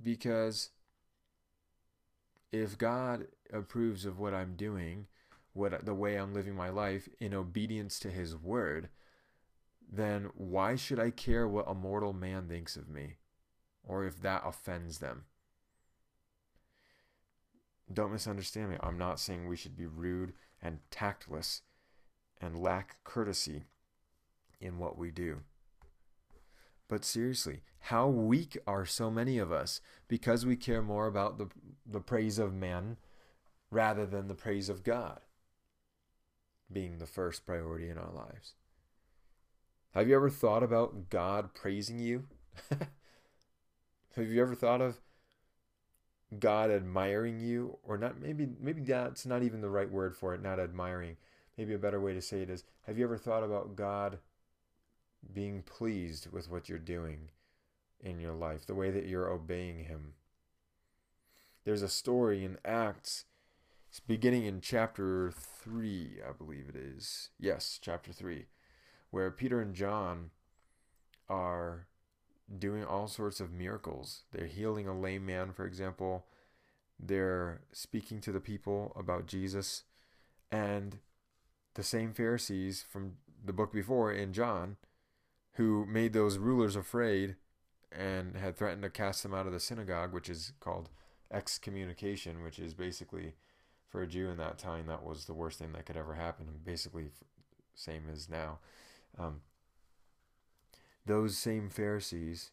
Because 0.01 0.71
if 2.51 2.79
God 2.79 3.27
approves 3.53 4.05
of 4.05 4.17
what 4.17 4.33
I'm 4.33 4.55
doing, 4.55 5.05
what 5.53 5.85
the 5.85 5.93
way 5.93 6.15
I'm 6.15 6.33
living 6.33 6.55
my 6.55 6.69
life 6.69 7.07
in 7.19 7.35
obedience 7.35 7.99
to 7.99 8.09
his 8.09 8.35
word, 8.35 8.89
then 9.87 10.31
why 10.33 10.75
should 10.75 10.99
I 10.99 11.11
care 11.11 11.47
what 11.47 11.69
a 11.69 11.75
mortal 11.75 12.13
man 12.13 12.47
thinks 12.47 12.75
of 12.75 12.89
me 12.89 13.17
or 13.87 14.05
if 14.05 14.21
that 14.21 14.43
offends 14.45 14.99
them? 14.99 15.23
Don't 17.91 18.11
misunderstand 18.11 18.71
me. 18.71 18.77
I'm 18.81 18.97
not 18.97 19.19
saying 19.19 19.47
we 19.47 19.55
should 19.55 19.77
be 19.77 19.85
rude 19.85 20.33
and 20.61 20.79
tactless 20.91 21.61
and 22.39 22.61
lack 22.61 22.97
courtesy 23.03 23.63
in 24.59 24.77
what 24.77 24.97
we 24.97 25.09
do. 25.09 25.39
But 26.89 27.05
seriously, 27.05 27.61
how 27.79 28.07
weak 28.07 28.57
are 28.65 28.85
so 28.85 29.09
many 29.09 29.37
of 29.37 29.51
us 29.51 29.81
because 30.07 30.45
we 30.45 30.55
care 30.55 30.81
more 30.81 31.07
about 31.07 31.37
the, 31.37 31.47
the 31.85 31.99
praise 31.99 32.39
of 32.39 32.53
men 32.53 32.97
rather 33.71 34.05
than 34.05 34.27
the 34.27 34.35
praise 34.35 34.69
of 34.69 34.83
God 34.83 35.21
being 36.71 36.97
the 36.97 37.05
first 37.05 37.45
priority 37.45 37.89
in 37.89 37.97
our 37.97 38.11
lives? 38.11 38.53
Have 39.93 40.07
you 40.07 40.15
ever 40.15 40.29
thought 40.29 40.63
about 40.63 41.09
God 41.09 41.53
praising 41.53 41.99
you? 41.99 42.25
Have 44.17 44.29
you 44.29 44.41
ever 44.41 44.55
thought 44.55 44.81
of 44.81 44.99
God 46.37 46.69
admiring 46.69 47.39
you 47.39 47.77
or 47.83 47.97
not 47.97 48.19
maybe 48.19 48.47
maybe 48.59 48.81
that's 48.81 49.25
not 49.25 49.43
even 49.43 49.61
the 49.61 49.69
right 49.69 49.89
word 49.89 50.15
for 50.15 50.33
it, 50.33 50.41
not 50.41 50.59
admiring. 50.59 51.17
Maybe 51.57 51.73
a 51.73 51.79
better 51.79 52.01
way 52.01 52.13
to 52.13 52.21
say 52.21 52.41
it 52.41 52.49
is 52.49 52.63
have 52.85 52.97
you 52.97 53.05
ever 53.05 53.17
thought 53.17 53.43
about 53.43 53.75
God 53.75 54.19
being 55.33 55.63
pleased 55.63 56.31
with 56.31 56.51
what 56.51 56.67
you're 56.67 56.77
doing 56.77 57.29
in 57.99 58.19
your 58.19 58.33
life, 58.33 58.65
the 58.65 58.75
way 58.75 58.91
that 58.91 59.07
you're 59.07 59.29
obeying 59.29 59.85
him? 59.85 60.13
There's 61.63 61.81
a 61.81 61.89
story 61.89 62.43
in 62.43 62.57
Acts 62.65 63.25
it's 63.89 64.01
beginning 64.01 64.43
in 64.43 64.59
chapter 64.59 65.31
3, 65.31 66.19
I 66.27 66.33
believe 66.33 66.67
it 66.67 66.75
is. 66.75 67.29
Yes, 67.39 67.79
chapter 67.81 68.11
3 68.11 68.47
where 69.09 69.31
Peter 69.31 69.61
and 69.61 69.73
John 69.73 70.31
are 71.29 71.87
doing 72.55 72.83
all 72.83 73.07
sorts 73.07 73.39
of 73.39 73.51
miracles. 73.51 74.23
They're 74.31 74.47
healing 74.47 74.87
a 74.87 74.97
lame 74.97 75.25
man, 75.25 75.51
for 75.51 75.65
example. 75.65 76.25
They're 76.99 77.61
speaking 77.71 78.21
to 78.21 78.31
the 78.31 78.39
people 78.39 78.93
about 78.95 79.27
Jesus. 79.27 79.83
And 80.51 80.99
the 81.75 81.83
same 81.83 82.13
Pharisees 82.13 82.85
from 82.89 83.13
the 83.43 83.53
book 83.53 83.71
before 83.71 84.11
in 84.11 84.33
John, 84.33 84.77
who 85.53 85.85
made 85.85 86.13
those 86.13 86.37
rulers 86.37 86.75
afraid 86.75 87.35
and 87.91 88.35
had 88.35 88.55
threatened 88.55 88.83
to 88.83 88.89
cast 88.89 89.23
them 89.23 89.33
out 89.33 89.47
of 89.47 89.53
the 89.53 89.59
synagogue, 89.59 90.13
which 90.13 90.29
is 90.29 90.53
called 90.59 90.89
excommunication, 91.31 92.43
which 92.43 92.59
is 92.59 92.73
basically 92.73 93.33
for 93.87 94.01
a 94.01 94.07
Jew 94.07 94.29
in 94.29 94.37
that 94.37 94.57
time, 94.57 94.87
that 94.87 95.03
was 95.03 95.25
the 95.25 95.33
worst 95.33 95.59
thing 95.59 95.71
that 95.73 95.85
could 95.85 95.97
ever 95.97 96.13
happen. 96.13 96.47
And 96.47 96.63
basically, 96.63 97.09
same 97.73 98.03
as 98.11 98.29
now. 98.29 98.59
Um, 99.17 99.41
those 101.07 101.37
same 101.37 101.69
Pharisees 101.69 102.51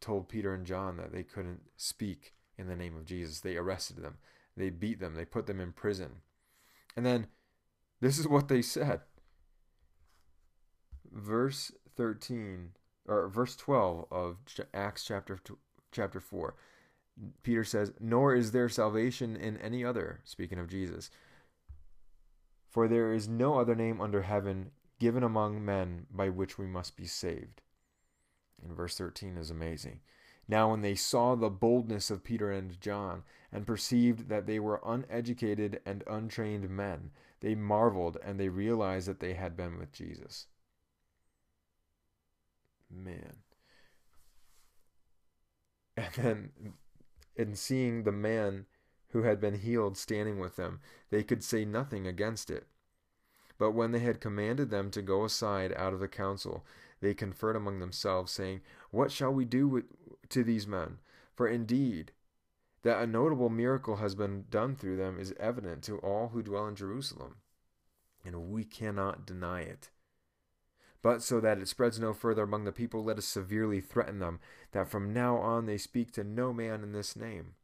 told 0.00 0.28
Peter 0.28 0.54
and 0.54 0.66
John 0.66 0.96
that 0.96 1.12
they 1.12 1.22
couldn't 1.22 1.62
speak 1.76 2.34
in 2.56 2.66
the 2.66 2.76
name 2.76 2.96
of 2.96 3.04
Jesus. 3.04 3.40
They 3.40 3.56
arrested 3.56 3.98
them, 3.98 4.18
they 4.56 4.70
beat 4.70 5.00
them, 5.00 5.14
they 5.14 5.24
put 5.24 5.46
them 5.46 5.60
in 5.60 5.72
prison. 5.72 6.22
And 6.96 7.04
then 7.04 7.26
this 8.00 8.18
is 8.18 8.28
what 8.28 8.48
they 8.48 8.62
said. 8.62 9.00
Verse 11.12 11.72
13 11.96 12.70
or 13.06 13.28
verse 13.28 13.56
12 13.56 14.06
of 14.10 14.36
Acts 14.72 15.04
chapter 15.04 15.38
chapter 15.92 16.20
4. 16.20 16.54
Peter 17.42 17.62
says, 17.62 17.92
"Nor 18.00 18.34
is 18.34 18.50
there 18.50 18.68
salvation 18.68 19.36
in 19.36 19.56
any 19.58 19.84
other," 19.84 20.20
speaking 20.24 20.58
of 20.58 20.68
Jesus. 20.68 21.10
For 22.68 22.88
there 22.88 23.12
is 23.12 23.28
no 23.28 23.58
other 23.58 23.76
name 23.76 24.00
under 24.00 24.22
heaven 24.22 24.72
given 25.04 25.22
among 25.22 25.62
men 25.62 26.06
by 26.10 26.30
which 26.30 26.56
we 26.56 26.64
must 26.64 26.96
be 26.96 27.04
saved. 27.04 27.60
And 28.64 28.74
verse 28.74 28.96
13 28.96 29.36
is 29.36 29.50
amazing. 29.50 30.00
Now, 30.48 30.70
when 30.70 30.80
they 30.80 30.94
saw 30.94 31.34
the 31.34 31.50
boldness 31.50 32.10
of 32.10 32.24
Peter 32.24 32.50
and 32.50 32.80
John, 32.80 33.22
and 33.52 33.66
perceived 33.66 34.30
that 34.30 34.46
they 34.46 34.58
were 34.58 34.80
uneducated 34.82 35.78
and 35.84 36.04
untrained 36.06 36.70
men, 36.70 37.10
they 37.40 37.54
marveled 37.54 38.16
and 38.24 38.40
they 38.40 38.48
realized 38.48 39.06
that 39.06 39.20
they 39.20 39.34
had 39.34 39.58
been 39.58 39.78
with 39.78 39.92
Jesus. 39.92 40.46
Man. 42.90 43.36
And 45.98 46.14
then, 46.14 46.50
in 47.36 47.56
seeing 47.56 48.04
the 48.04 48.10
man 48.10 48.64
who 49.08 49.24
had 49.24 49.38
been 49.38 49.58
healed 49.58 49.98
standing 49.98 50.38
with 50.38 50.56
them, 50.56 50.80
they 51.10 51.22
could 51.22 51.44
say 51.44 51.66
nothing 51.66 52.06
against 52.06 52.48
it. 52.48 52.66
But 53.58 53.72
when 53.72 53.92
they 53.92 54.00
had 54.00 54.20
commanded 54.20 54.70
them 54.70 54.90
to 54.90 55.02
go 55.02 55.24
aside 55.24 55.72
out 55.74 55.92
of 55.92 56.00
the 56.00 56.08
council, 56.08 56.64
they 57.00 57.14
conferred 57.14 57.56
among 57.56 57.80
themselves, 57.80 58.32
saying, 58.32 58.60
What 58.90 59.12
shall 59.12 59.32
we 59.32 59.44
do 59.44 59.68
with, 59.68 59.84
to 60.30 60.42
these 60.42 60.66
men? 60.66 60.98
For 61.34 61.46
indeed, 61.46 62.12
that 62.82 63.02
a 63.02 63.06
notable 63.06 63.48
miracle 63.48 63.96
has 63.96 64.14
been 64.14 64.44
done 64.50 64.76
through 64.76 64.96
them 64.96 65.18
is 65.18 65.34
evident 65.40 65.82
to 65.84 65.98
all 65.98 66.28
who 66.28 66.42
dwell 66.42 66.66
in 66.66 66.76
Jerusalem, 66.76 67.36
and 68.24 68.50
we 68.50 68.64
cannot 68.64 69.26
deny 69.26 69.60
it. 69.60 69.90
But 71.02 71.22
so 71.22 71.40
that 71.40 71.58
it 71.58 71.68
spreads 71.68 72.00
no 72.00 72.14
further 72.14 72.42
among 72.42 72.64
the 72.64 72.72
people, 72.72 73.04
let 73.04 73.18
us 73.18 73.26
severely 73.26 73.80
threaten 73.80 74.20
them, 74.20 74.40
that 74.72 74.88
from 74.88 75.12
now 75.12 75.36
on 75.36 75.66
they 75.66 75.76
speak 75.76 76.12
to 76.12 76.24
no 76.24 76.52
man 76.52 76.82
in 76.82 76.92
this 76.92 77.14
name. 77.14 77.54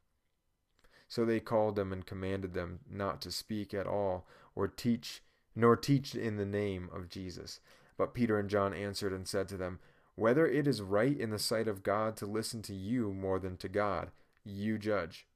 So 1.08 1.24
they 1.24 1.40
called 1.40 1.74
them 1.74 1.92
and 1.92 2.04
commanded 2.04 2.54
them 2.54 2.80
not 2.88 3.20
to 3.22 3.30
speak 3.30 3.72
at 3.72 3.86
all 3.86 4.26
or 4.54 4.68
teach, 4.68 5.22
nor 5.54 5.76
teach 5.76 6.14
in 6.14 6.36
the 6.36 6.46
name 6.46 6.88
of 6.92 7.08
Jesus. 7.08 7.60
But 7.96 8.14
Peter 8.14 8.38
and 8.38 8.48
John 8.48 8.72
answered 8.72 9.12
and 9.12 9.26
said 9.26 9.48
to 9.48 9.56
them, 9.56 9.78
Whether 10.14 10.46
it 10.46 10.66
is 10.66 10.82
right 10.82 11.18
in 11.18 11.30
the 11.30 11.38
sight 11.38 11.68
of 11.68 11.82
God 11.82 12.16
to 12.18 12.26
listen 12.26 12.62
to 12.62 12.74
you 12.74 13.12
more 13.12 13.38
than 13.38 13.56
to 13.58 13.68
God, 13.68 14.10
you 14.44 14.78
judge. 14.78 15.26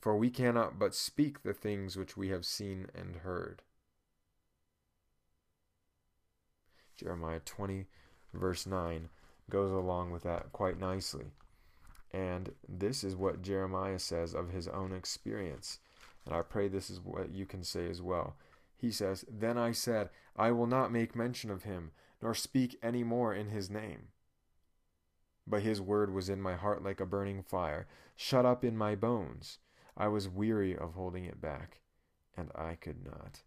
For 0.00 0.16
we 0.16 0.28
cannot 0.28 0.78
but 0.78 0.94
speak 0.94 1.42
the 1.42 1.54
things 1.54 1.96
which 1.96 2.16
we 2.16 2.28
have 2.28 2.44
seen 2.44 2.88
and 2.94 3.16
heard. 3.16 3.62
Jeremiah 6.96 7.40
20, 7.40 7.86
verse 8.32 8.66
9, 8.66 9.08
goes 9.50 9.72
along 9.72 10.10
with 10.10 10.22
that 10.24 10.52
quite 10.52 10.78
nicely. 10.78 11.32
And 12.12 12.52
this 12.68 13.02
is 13.02 13.16
what 13.16 13.42
Jeremiah 13.42 13.98
says 13.98 14.34
of 14.34 14.50
his 14.50 14.68
own 14.68 14.92
experience. 14.92 15.78
And 16.24 16.34
I 16.34 16.42
pray 16.42 16.68
this 16.68 16.90
is 16.90 17.00
what 17.00 17.34
you 17.34 17.44
can 17.44 17.64
say 17.64 17.88
as 17.88 18.00
well. 18.00 18.36
He 18.76 18.90
says, 18.90 19.24
Then 19.30 19.56
I 19.56 19.72
said, 19.72 20.10
I 20.36 20.50
will 20.50 20.66
not 20.66 20.92
make 20.92 21.14
mention 21.14 21.50
of 21.50 21.62
him, 21.62 21.92
nor 22.20 22.34
speak 22.34 22.78
any 22.82 23.04
more 23.04 23.34
in 23.34 23.48
his 23.48 23.70
name. 23.70 24.08
But 25.46 25.62
his 25.62 25.80
word 25.80 26.12
was 26.12 26.28
in 26.28 26.40
my 26.40 26.54
heart 26.54 26.82
like 26.82 27.00
a 27.00 27.06
burning 27.06 27.42
fire, 27.42 27.86
shut 28.16 28.46
up 28.46 28.64
in 28.64 28.76
my 28.76 28.94
bones. 28.94 29.58
I 29.96 30.08
was 30.08 30.28
weary 30.28 30.76
of 30.76 30.94
holding 30.94 31.24
it 31.24 31.40
back, 31.40 31.80
and 32.36 32.50
I 32.54 32.74
could 32.74 33.04
not. 33.04 33.42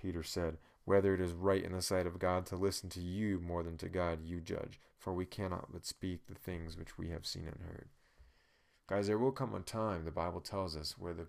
Peter 0.00 0.22
said, 0.22 0.58
whether 0.84 1.14
it 1.14 1.20
is 1.20 1.32
right 1.32 1.64
in 1.64 1.72
the 1.72 1.80
sight 1.80 2.06
of 2.06 2.18
God 2.18 2.44
to 2.46 2.56
listen 2.56 2.90
to 2.90 3.00
you 3.00 3.40
more 3.40 3.62
than 3.62 3.78
to 3.78 3.88
God, 3.88 4.22
you 4.22 4.40
judge, 4.40 4.78
for 4.98 5.14
we 5.14 5.24
cannot 5.24 5.72
but 5.72 5.86
speak 5.86 6.26
the 6.26 6.34
things 6.34 6.76
which 6.76 6.98
we 6.98 7.08
have 7.08 7.24
seen 7.24 7.46
and 7.46 7.60
heard. 7.66 7.88
Guys, 8.86 9.06
there 9.06 9.18
will 9.18 9.32
come 9.32 9.54
a 9.54 9.60
time, 9.60 10.04
the 10.04 10.10
Bible 10.10 10.40
tells 10.40 10.76
us, 10.76 10.96
where 10.98 11.14
the 11.14 11.26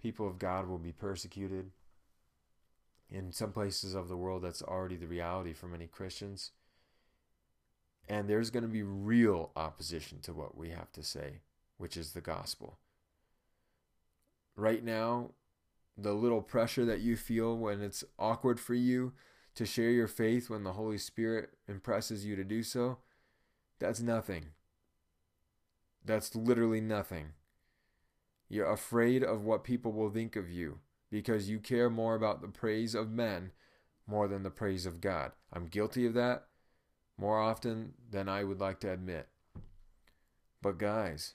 people 0.00 0.26
of 0.26 0.38
God 0.38 0.66
will 0.66 0.78
be 0.78 0.92
persecuted. 0.92 1.70
In 3.10 3.30
some 3.32 3.52
places 3.52 3.94
of 3.94 4.08
the 4.08 4.16
world, 4.16 4.42
that's 4.42 4.62
already 4.62 4.96
the 4.96 5.06
reality 5.06 5.52
for 5.52 5.66
many 5.66 5.86
Christians. 5.86 6.52
And 8.08 8.28
there's 8.28 8.50
going 8.50 8.62
to 8.62 8.68
be 8.68 8.82
real 8.82 9.50
opposition 9.54 10.20
to 10.22 10.32
what 10.32 10.56
we 10.56 10.70
have 10.70 10.92
to 10.92 11.02
say, 11.02 11.40
which 11.76 11.96
is 11.96 12.12
the 12.12 12.20
gospel. 12.20 12.78
Right 14.56 14.82
now, 14.82 15.30
the 15.96 16.12
little 16.12 16.42
pressure 16.42 16.84
that 16.86 17.00
you 17.00 17.16
feel 17.16 17.56
when 17.56 17.80
it's 17.80 18.04
awkward 18.18 18.58
for 18.58 18.74
you 18.74 19.12
to 19.54 19.66
share 19.66 19.90
your 19.90 20.08
faith 20.08 20.50
when 20.50 20.64
the 20.64 20.72
Holy 20.72 20.98
Spirit 20.98 21.50
impresses 21.68 22.26
you 22.26 22.34
to 22.34 22.44
do 22.44 22.62
so, 22.62 22.98
that's 23.78 24.00
nothing. 24.00 24.46
That's 26.04 26.34
literally 26.34 26.80
nothing. 26.80 27.32
You're 28.48 28.70
afraid 28.70 29.24
of 29.24 29.44
what 29.44 29.64
people 29.64 29.92
will 29.92 30.10
think 30.10 30.36
of 30.36 30.50
you 30.50 30.80
because 31.10 31.48
you 31.48 31.58
care 31.58 31.88
more 31.88 32.14
about 32.14 32.42
the 32.42 32.48
praise 32.48 32.94
of 32.94 33.10
men 33.10 33.52
more 34.06 34.28
than 34.28 34.42
the 34.42 34.50
praise 34.50 34.84
of 34.84 35.00
God. 35.00 35.32
I'm 35.52 35.66
guilty 35.66 36.04
of 36.06 36.14
that 36.14 36.44
more 37.16 37.40
often 37.40 37.94
than 38.10 38.28
I 38.28 38.44
would 38.44 38.60
like 38.60 38.80
to 38.80 38.92
admit. 38.92 39.28
But, 40.60 40.78
guys, 40.78 41.34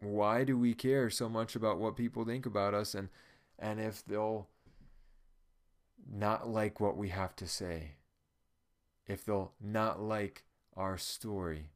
why 0.00 0.44
do 0.44 0.56
we 0.56 0.74
care 0.74 1.10
so 1.10 1.28
much 1.28 1.56
about 1.56 1.78
what 1.78 1.96
people 1.96 2.24
think 2.24 2.46
about 2.46 2.74
us 2.74 2.94
and 2.94 3.08
and 3.58 3.80
if 3.80 4.04
they'll 4.04 4.48
not 6.08 6.48
like 6.48 6.78
what 6.78 6.96
we 6.96 7.08
have 7.08 7.34
to 7.36 7.46
say, 7.48 7.96
if 9.06 9.24
they'll 9.24 9.52
not 9.60 10.00
like 10.00 10.44
our 10.76 10.96
story. 10.96 11.70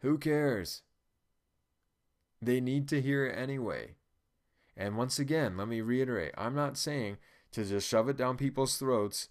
Who 0.00 0.18
cares? 0.18 0.82
They 2.40 2.60
need 2.60 2.88
to 2.88 3.00
hear 3.00 3.26
it 3.26 3.36
anyway. 3.36 3.96
And 4.76 4.96
once 4.96 5.18
again, 5.18 5.56
let 5.56 5.68
me 5.68 5.80
reiterate 5.80 6.34
I'm 6.36 6.54
not 6.54 6.76
saying 6.76 7.16
to 7.52 7.64
just 7.64 7.88
shove 7.88 8.08
it 8.08 8.16
down 8.16 8.36
people's 8.36 8.76
throats 8.76 9.28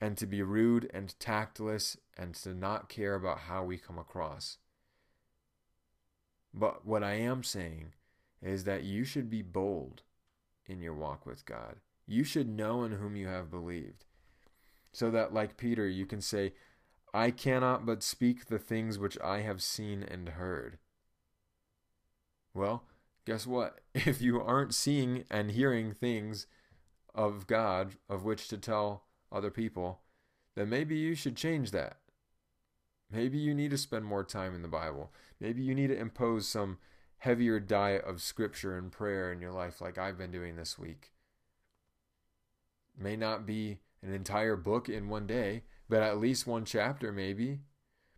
and 0.00 0.16
to 0.16 0.26
be 0.26 0.42
rude 0.42 0.88
and 0.94 1.18
tactless 1.18 1.96
and 2.16 2.34
to 2.36 2.54
not 2.54 2.88
care 2.88 3.14
about 3.14 3.40
how 3.40 3.64
we 3.64 3.76
come 3.76 3.98
across. 3.98 4.58
But 6.54 6.86
what 6.86 7.02
I 7.02 7.14
am 7.14 7.42
saying 7.42 7.94
is 8.40 8.64
that 8.64 8.84
you 8.84 9.04
should 9.04 9.28
be 9.28 9.42
bold 9.42 10.02
in 10.66 10.80
your 10.80 10.94
walk 10.94 11.26
with 11.26 11.44
God. 11.44 11.76
You 12.06 12.24
should 12.24 12.48
know 12.48 12.84
in 12.84 12.92
whom 12.92 13.16
you 13.16 13.26
have 13.26 13.50
believed. 13.50 14.04
So 14.92 15.10
that, 15.10 15.34
like 15.34 15.56
Peter, 15.56 15.86
you 15.86 16.06
can 16.06 16.20
say, 16.20 16.54
I 17.14 17.30
cannot 17.30 17.86
but 17.86 18.02
speak 18.02 18.46
the 18.46 18.58
things 18.58 18.98
which 18.98 19.18
I 19.20 19.40
have 19.40 19.62
seen 19.62 20.02
and 20.02 20.30
heard. 20.30 20.78
Well, 22.54 22.84
guess 23.24 23.46
what? 23.46 23.80
If 23.94 24.20
you 24.20 24.40
aren't 24.40 24.74
seeing 24.74 25.24
and 25.30 25.50
hearing 25.50 25.92
things 25.92 26.46
of 27.14 27.46
God 27.46 27.96
of 28.08 28.24
which 28.24 28.48
to 28.48 28.58
tell 28.58 29.04
other 29.32 29.50
people, 29.50 30.00
then 30.54 30.68
maybe 30.68 30.96
you 30.96 31.14
should 31.14 31.36
change 31.36 31.70
that. 31.72 31.98
Maybe 33.10 33.38
you 33.38 33.54
need 33.54 33.70
to 33.70 33.78
spend 33.78 34.04
more 34.04 34.24
time 34.24 34.54
in 34.54 34.62
the 34.62 34.68
Bible. 34.68 35.12
Maybe 35.40 35.62
you 35.62 35.74
need 35.74 35.88
to 35.88 35.98
impose 35.98 36.46
some 36.46 36.78
heavier 37.18 37.58
diet 37.58 38.04
of 38.04 38.20
scripture 38.22 38.76
and 38.76 38.92
prayer 38.92 39.32
in 39.32 39.40
your 39.40 39.52
life, 39.52 39.80
like 39.80 39.98
I've 39.98 40.18
been 40.18 40.30
doing 40.30 40.56
this 40.56 40.78
week. 40.78 41.12
May 42.96 43.16
not 43.16 43.46
be 43.46 43.78
an 44.02 44.12
entire 44.12 44.56
book 44.56 44.88
in 44.88 45.08
one 45.08 45.26
day, 45.26 45.64
but 45.88 46.02
at 46.02 46.20
least 46.20 46.46
one 46.46 46.64
chapter, 46.64 47.12
maybe. 47.12 47.60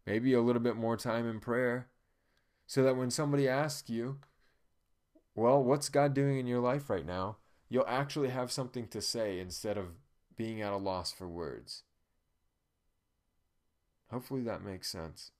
Maybe 0.06 0.32
a 0.32 0.40
little 0.40 0.62
bit 0.62 0.76
more 0.76 0.96
time 0.96 1.28
in 1.28 1.40
prayer. 1.40 1.88
So 2.66 2.82
that 2.82 2.96
when 2.96 3.10
somebody 3.10 3.48
asks 3.48 3.90
you, 3.90 4.18
well, 5.34 5.62
what's 5.62 5.88
God 5.88 6.14
doing 6.14 6.38
in 6.38 6.46
your 6.46 6.60
life 6.60 6.90
right 6.90 7.06
now? 7.06 7.36
You'll 7.68 7.84
actually 7.86 8.30
have 8.30 8.50
something 8.50 8.88
to 8.88 9.00
say 9.00 9.38
instead 9.38 9.78
of 9.78 9.86
being 10.36 10.60
at 10.60 10.72
a 10.72 10.76
loss 10.76 11.12
for 11.12 11.28
words. 11.28 11.84
Hopefully 14.10 14.42
that 14.42 14.64
makes 14.64 14.88
sense. 14.88 15.30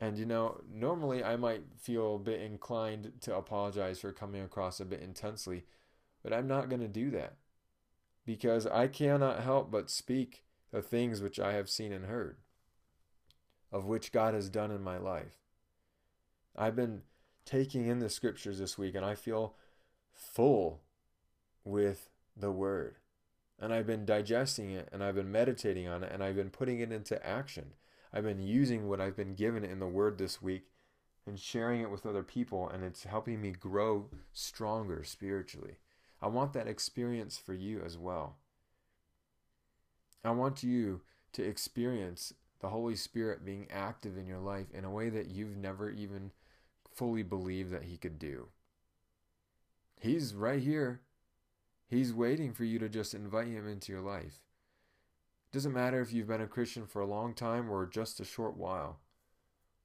And 0.00 0.16
you 0.16 0.26
know, 0.26 0.60
normally 0.68 1.22
I 1.22 1.36
might 1.36 1.62
feel 1.80 2.16
a 2.16 2.20
bit 2.20 2.40
inclined 2.40 3.12
to 3.22 3.36
apologize 3.36 4.00
for 4.00 4.12
coming 4.12 4.42
across 4.42 4.80
a 4.80 4.84
bit 4.84 5.00
intensely, 5.00 5.64
but 6.22 6.32
I'm 6.32 6.46
not 6.46 6.68
going 6.68 6.80
to 6.80 6.88
do 6.88 7.10
that 7.10 7.34
because 8.28 8.66
I 8.66 8.88
cannot 8.88 9.42
help 9.42 9.70
but 9.70 9.88
speak 9.88 10.44
the 10.70 10.82
things 10.82 11.22
which 11.22 11.40
I 11.40 11.54
have 11.54 11.70
seen 11.70 11.92
and 11.92 12.04
heard, 12.04 12.36
of 13.72 13.86
which 13.86 14.12
God 14.12 14.34
has 14.34 14.50
done 14.50 14.70
in 14.70 14.82
my 14.82 14.98
life. 14.98 15.32
I've 16.54 16.76
been 16.76 17.00
taking 17.46 17.86
in 17.86 18.00
the 18.00 18.10
scriptures 18.10 18.58
this 18.58 18.76
week 18.76 18.94
and 18.94 19.02
I 19.02 19.14
feel 19.14 19.54
full 20.12 20.82
with 21.64 22.10
the 22.36 22.52
word. 22.52 22.96
And 23.58 23.72
I've 23.72 23.86
been 23.86 24.04
digesting 24.04 24.72
it 24.72 24.90
and 24.92 25.02
I've 25.02 25.14
been 25.14 25.32
meditating 25.32 25.88
on 25.88 26.04
it 26.04 26.12
and 26.12 26.22
I've 26.22 26.36
been 26.36 26.50
putting 26.50 26.80
it 26.80 26.92
into 26.92 27.26
action. 27.26 27.72
I've 28.12 28.24
been 28.24 28.42
using 28.42 28.90
what 28.90 29.00
I've 29.00 29.16
been 29.16 29.36
given 29.36 29.64
in 29.64 29.78
the 29.78 29.86
Word 29.86 30.18
this 30.18 30.42
week 30.42 30.66
and 31.26 31.40
sharing 31.40 31.80
it 31.80 31.90
with 31.90 32.04
other 32.04 32.22
people, 32.22 32.68
and 32.68 32.82
it's 32.82 33.04
helping 33.04 33.40
me 33.40 33.52
grow 33.52 34.10
stronger 34.32 35.02
spiritually. 35.04 35.76
I 36.20 36.26
want 36.28 36.52
that 36.52 36.66
experience 36.66 37.38
for 37.38 37.54
you 37.54 37.80
as 37.84 37.96
well. 37.96 38.36
I 40.24 40.30
want 40.32 40.62
you 40.62 41.02
to 41.32 41.44
experience 41.44 42.34
the 42.60 42.70
Holy 42.70 42.96
Spirit 42.96 43.44
being 43.44 43.68
active 43.70 44.18
in 44.18 44.26
your 44.26 44.40
life 44.40 44.66
in 44.72 44.84
a 44.84 44.90
way 44.90 45.08
that 45.10 45.28
you've 45.28 45.56
never 45.56 45.90
even 45.90 46.32
fully 46.92 47.22
believed 47.22 47.70
that 47.70 47.84
He 47.84 47.96
could 47.96 48.18
do. 48.18 48.48
He's 50.00 50.34
right 50.34 50.60
here. 50.60 51.02
He's 51.86 52.12
waiting 52.12 52.52
for 52.52 52.64
you 52.64 52.78
to 52.80 52.88
just 52.88 53.14
invite 53.14 53.48
Him 53.48 53.68
into 53.68 53.92
your 53.92 54.02
life. 54.02 54.40
Doesn't 55.52 55.72
matter 55.72 56.00
if 56.00 56.12
you've 56.12 56.28
been 56.28 56.42
a 56.42 56.46
Christian 56.46 56.86
for 56.86 57.00
a 57.00 57.06
long 57.06 57.32
time 57.32 57.70
or 57.70 57.86
just 57.86 58.20
a 58.20 58.24
short 58.24 58.56
while, 58.56 58.98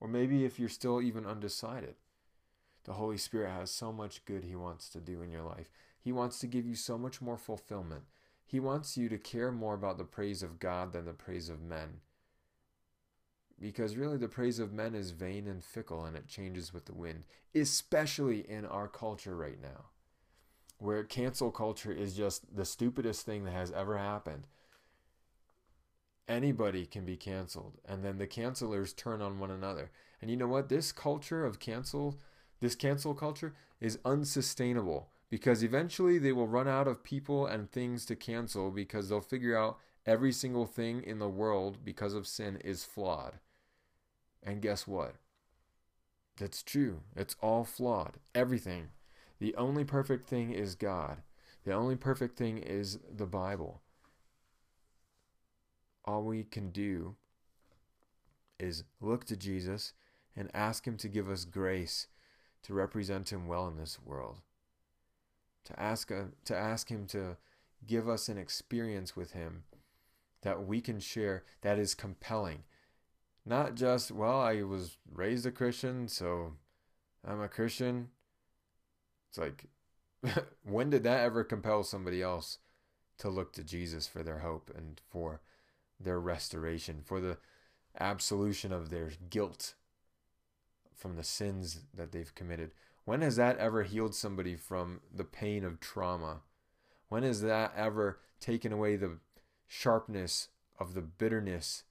or 0.01 0.07
maybe 0.07 0.43
if 0.43 0.59
you're 0.59 0.67
still 0.67 1.01
even 1.01 1.25
undecided. 1.25 1.95
The 2.83 2.93
Holy 2.93 3.17
Spirit 3.17 3.51
has 3.51 3.71
so 3.71 3.93
much 3.93 4.25
good 4.25 4.43
He 4.43 4.55
wants 4.55 4.89
to 4.89 4.99
do 4.99 5.21
in 5.21 5.31
your 5.31 5.43
life. 5.43 5.69
He 6.03 6.11
wants 6.11 6.39
to 6.39 6.47
give 6.47 6.65
you 6.65 6.75
so 6.75 6.97
much 6.97 7.21
more 7.21 7.37
fulfillment. 7.37 8.03
He 8.45 8.59
wants 8.59 8.97
you 8.97 9.07
to 9.07 9.17
care 9.17 9.51
more 9.51 9.73
about 9.73 9.97
the 9.97 10.03
praise 10.03 10.43
of 10.43 10.59
God 10.59 10.91
than 10.91 11.05
the 11.05 11.13
praise 11.13 11.47
of 11.47 11.61
men. 11.61 12.01
Because 13.57 13.95
really, 13.95 14.17
the 14.17 14.27
praise 14.27 14.59
of 14.59 14.73
men 14.73 14.95
is 14.95 15.11
vain 15.11 15.47
and 15.47 15.63
fickle 15.63 16.03
and 16.03 16.17
it 16.17 16.27
changes 16.27 16.73
with 16.73 16.85
the 16.85 16.93
wind, 16.93 17.23
especially 17.55 18.39
in 18.49 18.65
our 18.65 18.89
culture 18.89 19.37
right 19.37 19.61
now, 19.61 19.85
where 20.77 21.05
cancel 21.05 21.51
culture 21.51 21.93
is 21.93 22.17
just 22.17 22.53
the 22.53 22.65
stupidest 22.65 23.25
thing 23.25 23.45
that 23.45 23.53
has 23.53 23.71
ever 23.71 23.97
happened 23.97 24.43
anybody 26.27 26.85
can 26.85 27.03
be 27.03 27.17
canceled 27.17 27.77
and 27.85 28.03
then 28.03 28.17
the 28.17 28.27
cancelers 28.27 28.95
turn 28.95 29.21
on 29.21 29.39
one 29.39 29.51
another 29.51 29.91
and 30.21 30.31
you 30.31 30.37
know 30.37 30.47
what 30.47 30.69
this 30.69 30.91
culture 30.91 31.45
of 31.45 31.59
cancel 31.59 32.17
this 32.61 32.75
cancel 32.75 33.13
culture 33.13 33.53
is 33.81 33.99
unsustainable 34.05 35.09
because 35.33 35.63
eventually 35.63 36.19
they 36.19 36.31
will 36.31 36.47
run 36.47 36.67
out 36.67 36.87
of 36.87 37.03
people 37.03 37.47
and 37.47 37.71
things 37.71 38.05
to 38.05 38.15
cancel 38.15 38.69
because 38.69 39.09
they'll 39.09 39.19
figure 39.19 39.57
out 39.57 39.79
every 40.05 40.31
single 40.31 40.67
thing 40.67 41.01
in 41.01 41.17
the 41.17 41.27
world 41.27 41.79
because 41.83 42.13
of 42.13 42.27
sin 42.27 42.55
is 42.57 42.83
flawed 42.83 43.39
And 44.43 44.61
guess 44.61 44.85
what? 44.85 45.15
That's 46.37 46.61
true. 46.61 46.99
It's 47.15 47.35
all 47.41 47.63
flawed. 47.63 48.17
Everything. 48.35 48.89
The 49.39 49.55
only 49.55 49.83
perfect 49.83 50.29
thing 50.29 50.51
is 50.51 50.75
God. 50.75 51.23
The 51.65 51.73
only 51.73 51.95
perfect 51.95 52.37
thing 52.37 52.59
is 52.59 52.99
the 53.11 53.25
Bible. 53.25 53.81
All 56.05 56.21
we 56.21 56.43
can 56.43 56.69
do 56.69 57.15
is 58.59 58.83
look 59.01 59.25
to 59.25 59.35
Jesus 59.35 59.93
and 60.35 60.51
ask 60.53 60.85
Him 60.85 60.97
to 60.97 61.07
give 61.07 61.27
us 61.27 61.43
grace 61.43 62.05
to 62.61 62.75
represent 62.75 63.33
Him 63.33 63.47
well 63.47 63.67
in 63.67 63.77
this 63.77 63.97
world. 64.05 64.41
To 65.65 65.79
ask, 65.79 66.11
uh, 66.11 66.25
to 66.45 66.55
ask 66.55 66.89
Him 66.89 67.05
to 67.07 67.37
give 67.85 68.09
us 68.09 68.29
an 68.29 68.37
experience 68.37 69.15
with 69.15 69.31
Him 69.31 69.63
that 70.43 70.65
we 70.65 70.81
can 70.81 70.99
share 70.99 71.43
that 71.61 71.79
is 71.79 71.95
compelling. 71.95 72.63
Not 73.45 73.75
just, 73.75 74.11
well, 74.11 74.39
I 74.39 74.61
was 74.61 74.97
raised 75.11 75.45
a 75.45 75.51
Christian, 75.51 76.07
so 76.07 76.53
I'm 77.27 77.41
a 77.41 77.49
Christian. 77.49 78.09
It's 79.29 79.37
like, 79.37 79.65
when 80.63 80.89
did 80.89 81.03
that 81.03 81.21
ever 81.21 81.43
compel 81.43 81.83
somebody 81.83 82.21
else 82.21 82.59
to 83.17 83.29
look 83.29 83.53
to 83.53 83.63
Jesus 83.63 84.07
for 84.07 84.23
their 84.23 84.39
hope 84.39 84.71
and 84.75 85.01
for 85.09 85.41
their 85.99 86.19
restoration, 86.19 87.01
for 87.03 87.19
the 87.19 87.37
absolution 87.99 88.71
of 88.71 88.89
their 88.89 89.11
guilt 89.29 89.75
from 90.95 91.15
the 91.15 91.23
sins 91.23 91.79
that 91.93 92.11
they've 92.11 92.33
committed? 92.35 92.71
When 93.05 93.21
has 93.21 93.35
that 93.35 93.57
ever 93.57 93.83
healed 93.83 94.15
somebody 94.15 94.55
from 94.55 95.01
the 95.13 95.25
pain 95.25 95.65
of 95.65 95.79
trauma? 95.79 96.41
When 97.09 97.23
has 97.23 97.41
that 97.41 97.73
ever 97.75 98.19
taken 98.39 98.71
away 98.71 98.95
the 98.95 99.19
sharpness 99.67 100.49
of 100.79 100.93
the 100.93 101.01
bitterness 101.01 101.83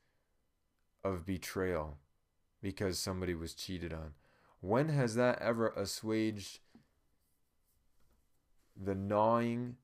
of 1.05 1.27
betrayal 1.27 1.99
because 2.63 2.99
somebody 2.99 3.35
was 3.35 3.55
cheated 3.55 3.93
on? 3.93 4.15
When 4.61 4.89
has 4.89 5.15
that 5.17 5.41
ever 5.43 5.69
assuaged 5.69 6.61
the 8.75 8.95
gnawing, 8.95 9.77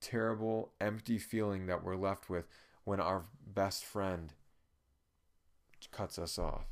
terrible, 0.00 0.72
empty 0.80 1.18
feeling 1.18 1.66
that 1.66 1.82
we're 1.82 1.96
left 1.96 2.30
with 2.30 2.46
when 2.84 3.00
our 3.00 3.24
best 3.44 3.84
friend 3.84 4.32
cuts 5.90 6.18
us 6.18 6.38
off? 6.38 6.66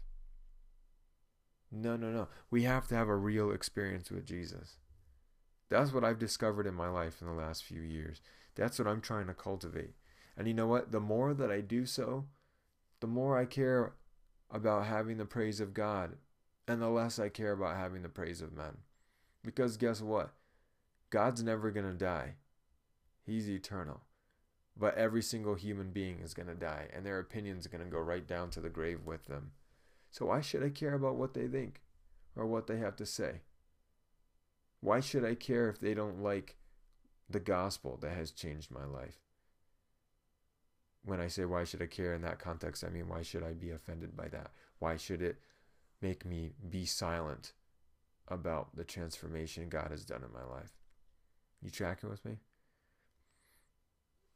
No, 1.72 1.96
no, 1.96 2.10
no. 2.10 2.28
We 2.50 2.64
have 2.64 2.86
to 2.88 2.94
have 2.94 3.08
a 3.08 3.16
real 3.16 3.50
experience 3.50 4.10
with 4.10 4.26
Jesus. 4.26 4.76
That's 5.70 5.92
what 5.92 6.04
I've 6.04 6.18
discovered 6.18 6.66
in 6.66 6.74
my 6.74 6.88
life 6.88 7.22
in 7.22 7.26
the 7.26 7.32
last 7.32 7.64
few 7.64 7.80
years. 7.80 8.20
That's 8.54 8.78
what 8.78 8.86
I'm 8.86 9.00
trying 9.00 9.26
to 9.28 9.34
cultivate. 9.34 9.94
And 10.36 10.46
you 10.46 10.52
know 10.52 10.66
what? 10.66 10.92
The 10.92 11.00
more 11.00 11.32
that 11.32 11.50
I 11.50 11.62
do 11.62 11.86
so, 11.86 12.26
the 13.00 13.06
more 13.06 13.38
I 13.38 13.46
care 13.46 13.94
about 14.50 14.86
having 14.86 15.16
the 15.16 15.24
praise 15.24 15.60
of 15.60 15.72
God, 15.72 16.16
and 16.68 16.80
the 16.80 16.88
less 16.88 17.18
I 17.18 17.30
care 17.30 17.52
about 17.52 17.76
having 17.76 18.02
the 18.02 18.08
praise 18.10 18.42
of 18.42 18.52
men. 18.52 18.78
Because 19.42 19.78
guess 19.78 20.00
what? 20.02 20.34
God's 21.10 21.42
never 21.42 21.70
going 21.70 21.86
to 21.86 21.94
die, 21.94 22.34
He's 23.24 23.48
eternal. 23.48 24.02
But 24.76 24.96
every 24.96 25.22
single 25.22 25.54
human 25.54 25.90
being 25.90 26.20
is 26.20 26.34
going 26.34 26.48
to 26.48 26.54
die, 26.54 26.88
and 26.94 27.04
their 27.04 27.18
opinions 27.18 27.66
are 27.66 27.70
going 27.70 27.84
to 27.84 27.90
go 27.90 27.98
right 27.98 28.26
down 28.26 28.50
to 28.50 28.60
the 28.60 28.70
grave 28.70 29.00
with 29.04 29.26
them. 29.26 29.52
So 30.12 30.26
why 30.26 30.42
should 30.42 30.62
I 30.62 30.68
care 30.68 30.92
about 30.92 31.16
what 31.16 31.32
they 31.32 31.48
think 31.48 31.80
or 32.36 32.46
what 32.46 32.66
they 32.66 32.76
have 32.78 32.96
to 32.96 33.06
say? 33.06 33.40
Why 34.80 35.00
should 35.00 35.24
I 35.24 35.34
care 35.34 35.70
if 35.70 35.80
they 35.80 35.94
don't 35.94 36.22
like 36.22 36.56
the 37.30 37.40
gospel 37.40 37.96
that 38.02 38.12
has 38.12 38.30
changed 38.30 38.70
my 38.70 38.84
life? 38.84 39.16
When 41.04 41.18
I 41.18 41.28
say 41.28 41.46
why 41.46 41.64
should 41.64 41.82
I 41.82 41.86
care 41.86 42.14
in 42.14 42.22
that 42.22 42.38
context, 42.38 42.84
I 42.84 42.90
mean 42.90 43.08
why 43.08 43.22
should 43.22 43.42
I 43.42 43.54
be 43.54 43.70
offended 43.70 44.14
by 44.14 44.28
that? 44.28 44.50
Why 44.80 44.96
should 44.96 45.22
it 45.22 45.40
make 46.02 46.26
me 46.26 46.50
be 46.68 46.84
silent 46.84 47.54
about 48.28 48.76
the 48.76 48.84
transformation 48.84 49.70
God 49.70 49.88
has 49.90 50.04
done 50.04 50.22
in 50.22 50.32
my 50.32 50.44
life? 50.44 50.72
You 51.62 51.70
tracking 51.70 52.10
with 52.10 52.24
me? 52.24 52.36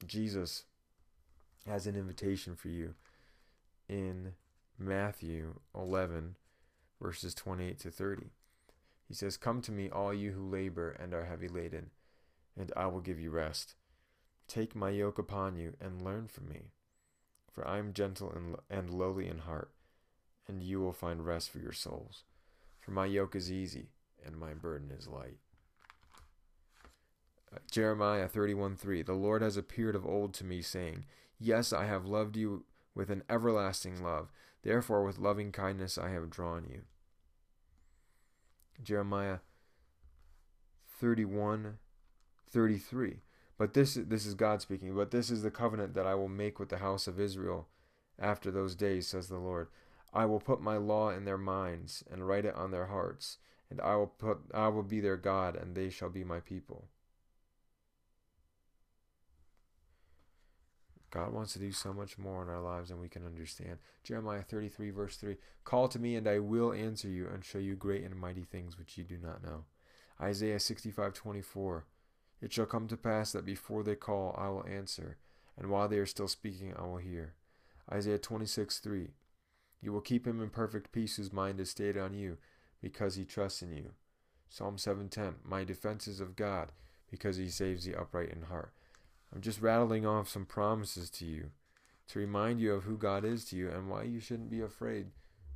Jesus 0.06 0.64
has 1.66 1.86
an 1.86 1.96
invitation 1.96 2.56
for 2.56 2.68
you 2.68 2.94
in 3.88 4.32
Matthew 4.78 5.60
11, 5.74 6.36
verses 7.00 7.34
28 7.34 7.78
to 7.80 7.90
30. 7.90 8.30
He 9.08 9.14
says, 9.14 9.36
Come 9.36 9.62
to 9.62 9.72
me, 9.72 9.88
all 9.88 10.12
you 10.12 10.32
who 10.32 10.46
labor 10.46 10.90
and 10.90 11.14
are 11.14 11.24
heavy 11.24 11.48
laden, 11.48 11.90
and 12.58 12.72
I 12.76 12.86
will 12.86 13.00
give 13.00 13.20
you 13.20 13.30
rest. 13.30 13.74
Take 14.48 14.76
my 14.76 14.90
yoke 14.90 15.18
upon 15.18 15.56
you 15.56 15.74
and 15.80 16.02
learn 16.02 16.28
from 16.28 16.48
me, 16.48 16.72
for 17.52 17.66
I 17.66 17.78
am 17.78 17.92
gentle 17.92 18.30
and, 18.30 18.56
and 18.68 18.90
lowly 18.90 19.28
in 19.28 19.38
heart, 19.38 19.70
and 20.46 20.62
you 20.62 20.80
will 20.80 20.92
find 20.92 21.24
rest 21.24 21.50
for 21.50 21.58
your 21.58 21.72
souls. 21.72 22.24
For 22.80 22.90
my 22.90 23.06
yoke 23.06 23.34
is 23.34 23.50
easy 23.50 23.88
and 24.24 24.36
my 24.36 24.54
burden 24.54 24.90
is 24.96 25.08
light. 25.08 25.38
Uh, 27.52 27.58
Jeremiah 27.70 28.28
31 28.28 28.76
3 28.76 29.02
The 29.02 29.12
Lord 29.12 29.42
has 29.42 29.56
appeared 29.56 29.94
of 29.94 30.06
old 30.06 30.34
to 30.34 30.44
me, 30.44 30.62
saying, 30.62 31.04
Yes, 31.38 31.72
I 31.72 31.86
have 31.86 32.06
loved 32.06 32.36
you 32.36 32.64
with 32.94 33.10
an 33.10 33.22
everlasting 33.28 34.02
love. 34.02 34.32
Therefore, 34.66 35.04
with 35.04 35.20
loving 35.20 35.52
kindness 35.52 35.96
I 35.96 36.08
have 36.10 36.28
drawn 36.28 36.66
you. 36.68 36.82
Jeremiah 38.82 39.38
31 40.98 41.78
33. 42.50 43.20
But 43.58 43.74
this 43.74 43.94
this 43.94 44.26
is 44.26 44.34
God 44.34 44.60
speaking, 44.60 44.92
but 44.96 45.12
this 45.12 45.30
is 45.30 45.42
the 45.42 45.52
covenant 45.52 45.94
that 45.94 46.04
I 46.04 46.16
will 46.16 46.28
make 46.28 46.58
with 46.58 46.70
the 46.70 46.78
house 46.78 47.06
of 47.06 47.20
Israel 47.20 47.68
after 48.18 48.50
those 48.50 48.74
days, 48.74 49.06
says 49.06 49.28
the 49.28 49.38
Lord. 49.38 49.68
I 50.12 50.24
will 50.26 50.40
put 50.40 50.60
my 50.60 50.78
law 50.78 51.10
in 51.10 51.26
their 51.26 51.38
minds 51.38 52.02
and 52.10 52.26
write 52.26 52.44
it 52.44 52.56
on 52.56 52.72
their 52.72 52.86
hearts, 52.86 53.38
and 53.70 53.80
I 53.80 53.94
will 53.94 54.08
put 54.08 54.38
I 54.52 54.66
will 54.66 54.82
be 54.82 54.98
their 54.98 55.16
God 55.16 55.54
and 55.54 55.76
they 55.76 55.90
shall 55.90 56.10
be 56.10 56.24
my 56.24 56.40
people. 56.40 56.88
God 61.16 61.32
wants 61.32 61.54
to 61.54 61.58
do 61.58 61.72
so 61.72 61.94
much 61.94 62.18
more 62.18 62.42
in 62.42 62.50
our 62.50 62.60
lives 62.60 62.90
than 62.90 63.00
we 63.00 63.08
can 63.08 63.24
understand. 63.24 63.78
Jeremiah 64.04 64.42
33, 64.42 64.90
verse 64.90 65.16
3 65.16 65.36
Call 65.64 65.88
to 65.88 65.98
me, 65.98 66.14
and 66.14 66.28
I 66.28 66.40
will 66.40 66.74
answer 66.74 67.08
you 67.08 67.26
and 67.26 67.42
show 67.42 67.56
you 67.56 67.74
great 67.74 68.04
and 68.04 68.14
mighty 68.14 68.44
things 68.44 68.78
which 68.78 68.98
you 68.98 69.04
do 69.04 69.16
not 69.16 69.42
know. 69.42 69.64
Isaiah 70.20 70.60
65, 70.60 71.14
24 71.14 71.86
It 72.42 72.52
shall 72.52 72.66
come 72.66 72.86
to 72.88 72.98
pass 72.98 73.32
that 73.32 73.46
before 73.46 73.82
they 73.82 73.94
call, 73.94 74.34
I 74.36 74.50
will 74.50 74.66
answer, 74.66 75.16
and 75.56 75.70
while 75.70 75.88
they 75.88 75.96
are 75.96 76.04
still 76.04 76.28
speaking, 76.28 76.74
I 76.78 76.82
will 76.82 76.98
hear. 76.98 77.32
Isaiah 77.90 78.18
26, 78.18 78.78
3 78.80 79.08
You 79.80 79.92
will 79.94 80.02
keep 80.02 80.26
him 80.26 80.42
in 80.42 80.50
perfect 80.50 80.92
peace 80.92 81.16
whose 81.16 81.32
mind 81.32 81.60
is 81.60 81.70
stayed 81.70 81.96
on 81.96 82.12
you, 82.12 82.36
because 82.82 83.14
he 83.14 83.24
trusts 83.24 83.62
in 83.62 83.72
you. 83.72 83.92
Psalm 84.50 84.76
7:10 84.76 85.36
My 85.44 85.64
defense 85.64 86.06
is 86.06 86.20
of 86.20 86.36
God, 86.36 86.72
because 87.10 87.38
he 87.38 87.48
saves 87.48 87.86
the 87.86 87.94
upright 87.94 88.28
in 88.28 88.42
heart. 88.42 88.74
I'm 89.34 89.40
just 89.40 89.60
rattling 89.60 90.06
off 90.06 90.28
some 90.28 90.46
promises 90.46 91.10
to 91.10 91.24
you 91.24 91.50
to 92.08 92.18
remind 92.18 92.60
you 92.60 92.72
of 92.72 92.84
who 92.84 92.96
God 92.96 93.24
is 93.24 93.44
to 93.46 93.56
you 93.56 93.68
and 93.68 93.88
why 93.88 94.04
you 94.04 94.20
shouldn't 94.20 94.50
be 94.50 94.60
afraid 94.60 95.08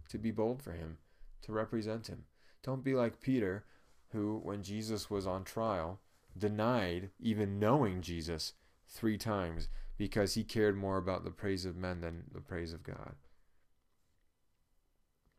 to 0.09 0.19
be 0.19 0.31
bold 0.31 0.63
for 0.63 0.73
Him, 0.73 0.99
to 1.43 1.53
represent 1.53 2.09
Him. 2.09 2.25
Don't 2.63 2.85
be 2.85 2.95
like 2.95 3.21
Peter, 3.21 3.65
who, 4.13 4.41
when 4.43 4.63
Jesus 4.63 5.09
was 5.09 5.27
on 5.27 5.45
trial, 5.45 6.01
denied 6.37 7.11
even 7.21 7.59
knowing 7.59 8.03
Jesus 8.03 8.55
three 8.89 9.17
times 9.17 9.69
because 9.97 10.35
he 10.35 10.45
cared 10.45 10.77
more 10.77 10.97
about 10.97 11.25
the 11.25 11.31
praise 11.31 11.65
of 11.65 11.77
men 11.77 12.01
than 12.01 12.25
the 12.33 12.41
praise 12.41 12.73
of 12.73 12.83
God. 12.83 13.15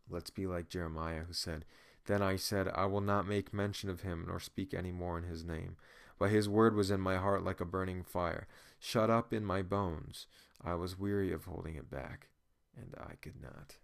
Let's 0.10 0.30
be 0.30 0.46
like 0.46 0.70
Jeremiah, 0.70 1.24
who 1.28 1.34
said, 1.34 1.66
Then 2.06 2.22
I 2.22 2.36
said, 2.36 2.68
I 2.74 2.86
will 2.86 3.02
not 3.02 3.28
make 3.28 3.54
mention 3.54 3.90
of 3.90 4.02
him, 4.02 4.26
nor 4.28 4.40
speak 4.40 4.74
any 4.74 4.92
more 4.92 5.18
in 5.18 5.24
his 5.24 5.44
name. 5.44 5.78
But 6.22 6.30
his 6.30 6.48
word 6.48 6.76
was 6.76 6.92
in 6.92 7.02
my 7.02 7.18
heart 7.18 7.44
like 7.44 7.60
a 7.62 7.66
burning 7.66 8.04
fire, 8.04 8.46
shut 8.80 9.10
up 9.10 9.34
in 9.34 9.44
my 9.44 9.64
bones. 9.64 10.28
I 10.64 10.76
was 10.76 11.00
weary 11.00 11.32
of 11.32 11.46
holding 11.46 11.74
it 11.74 11.90
back, 11.90 12.28
and 12.78 12.94
I 12.96 13.16
could 13.16 13.42
not. 13.42 13.78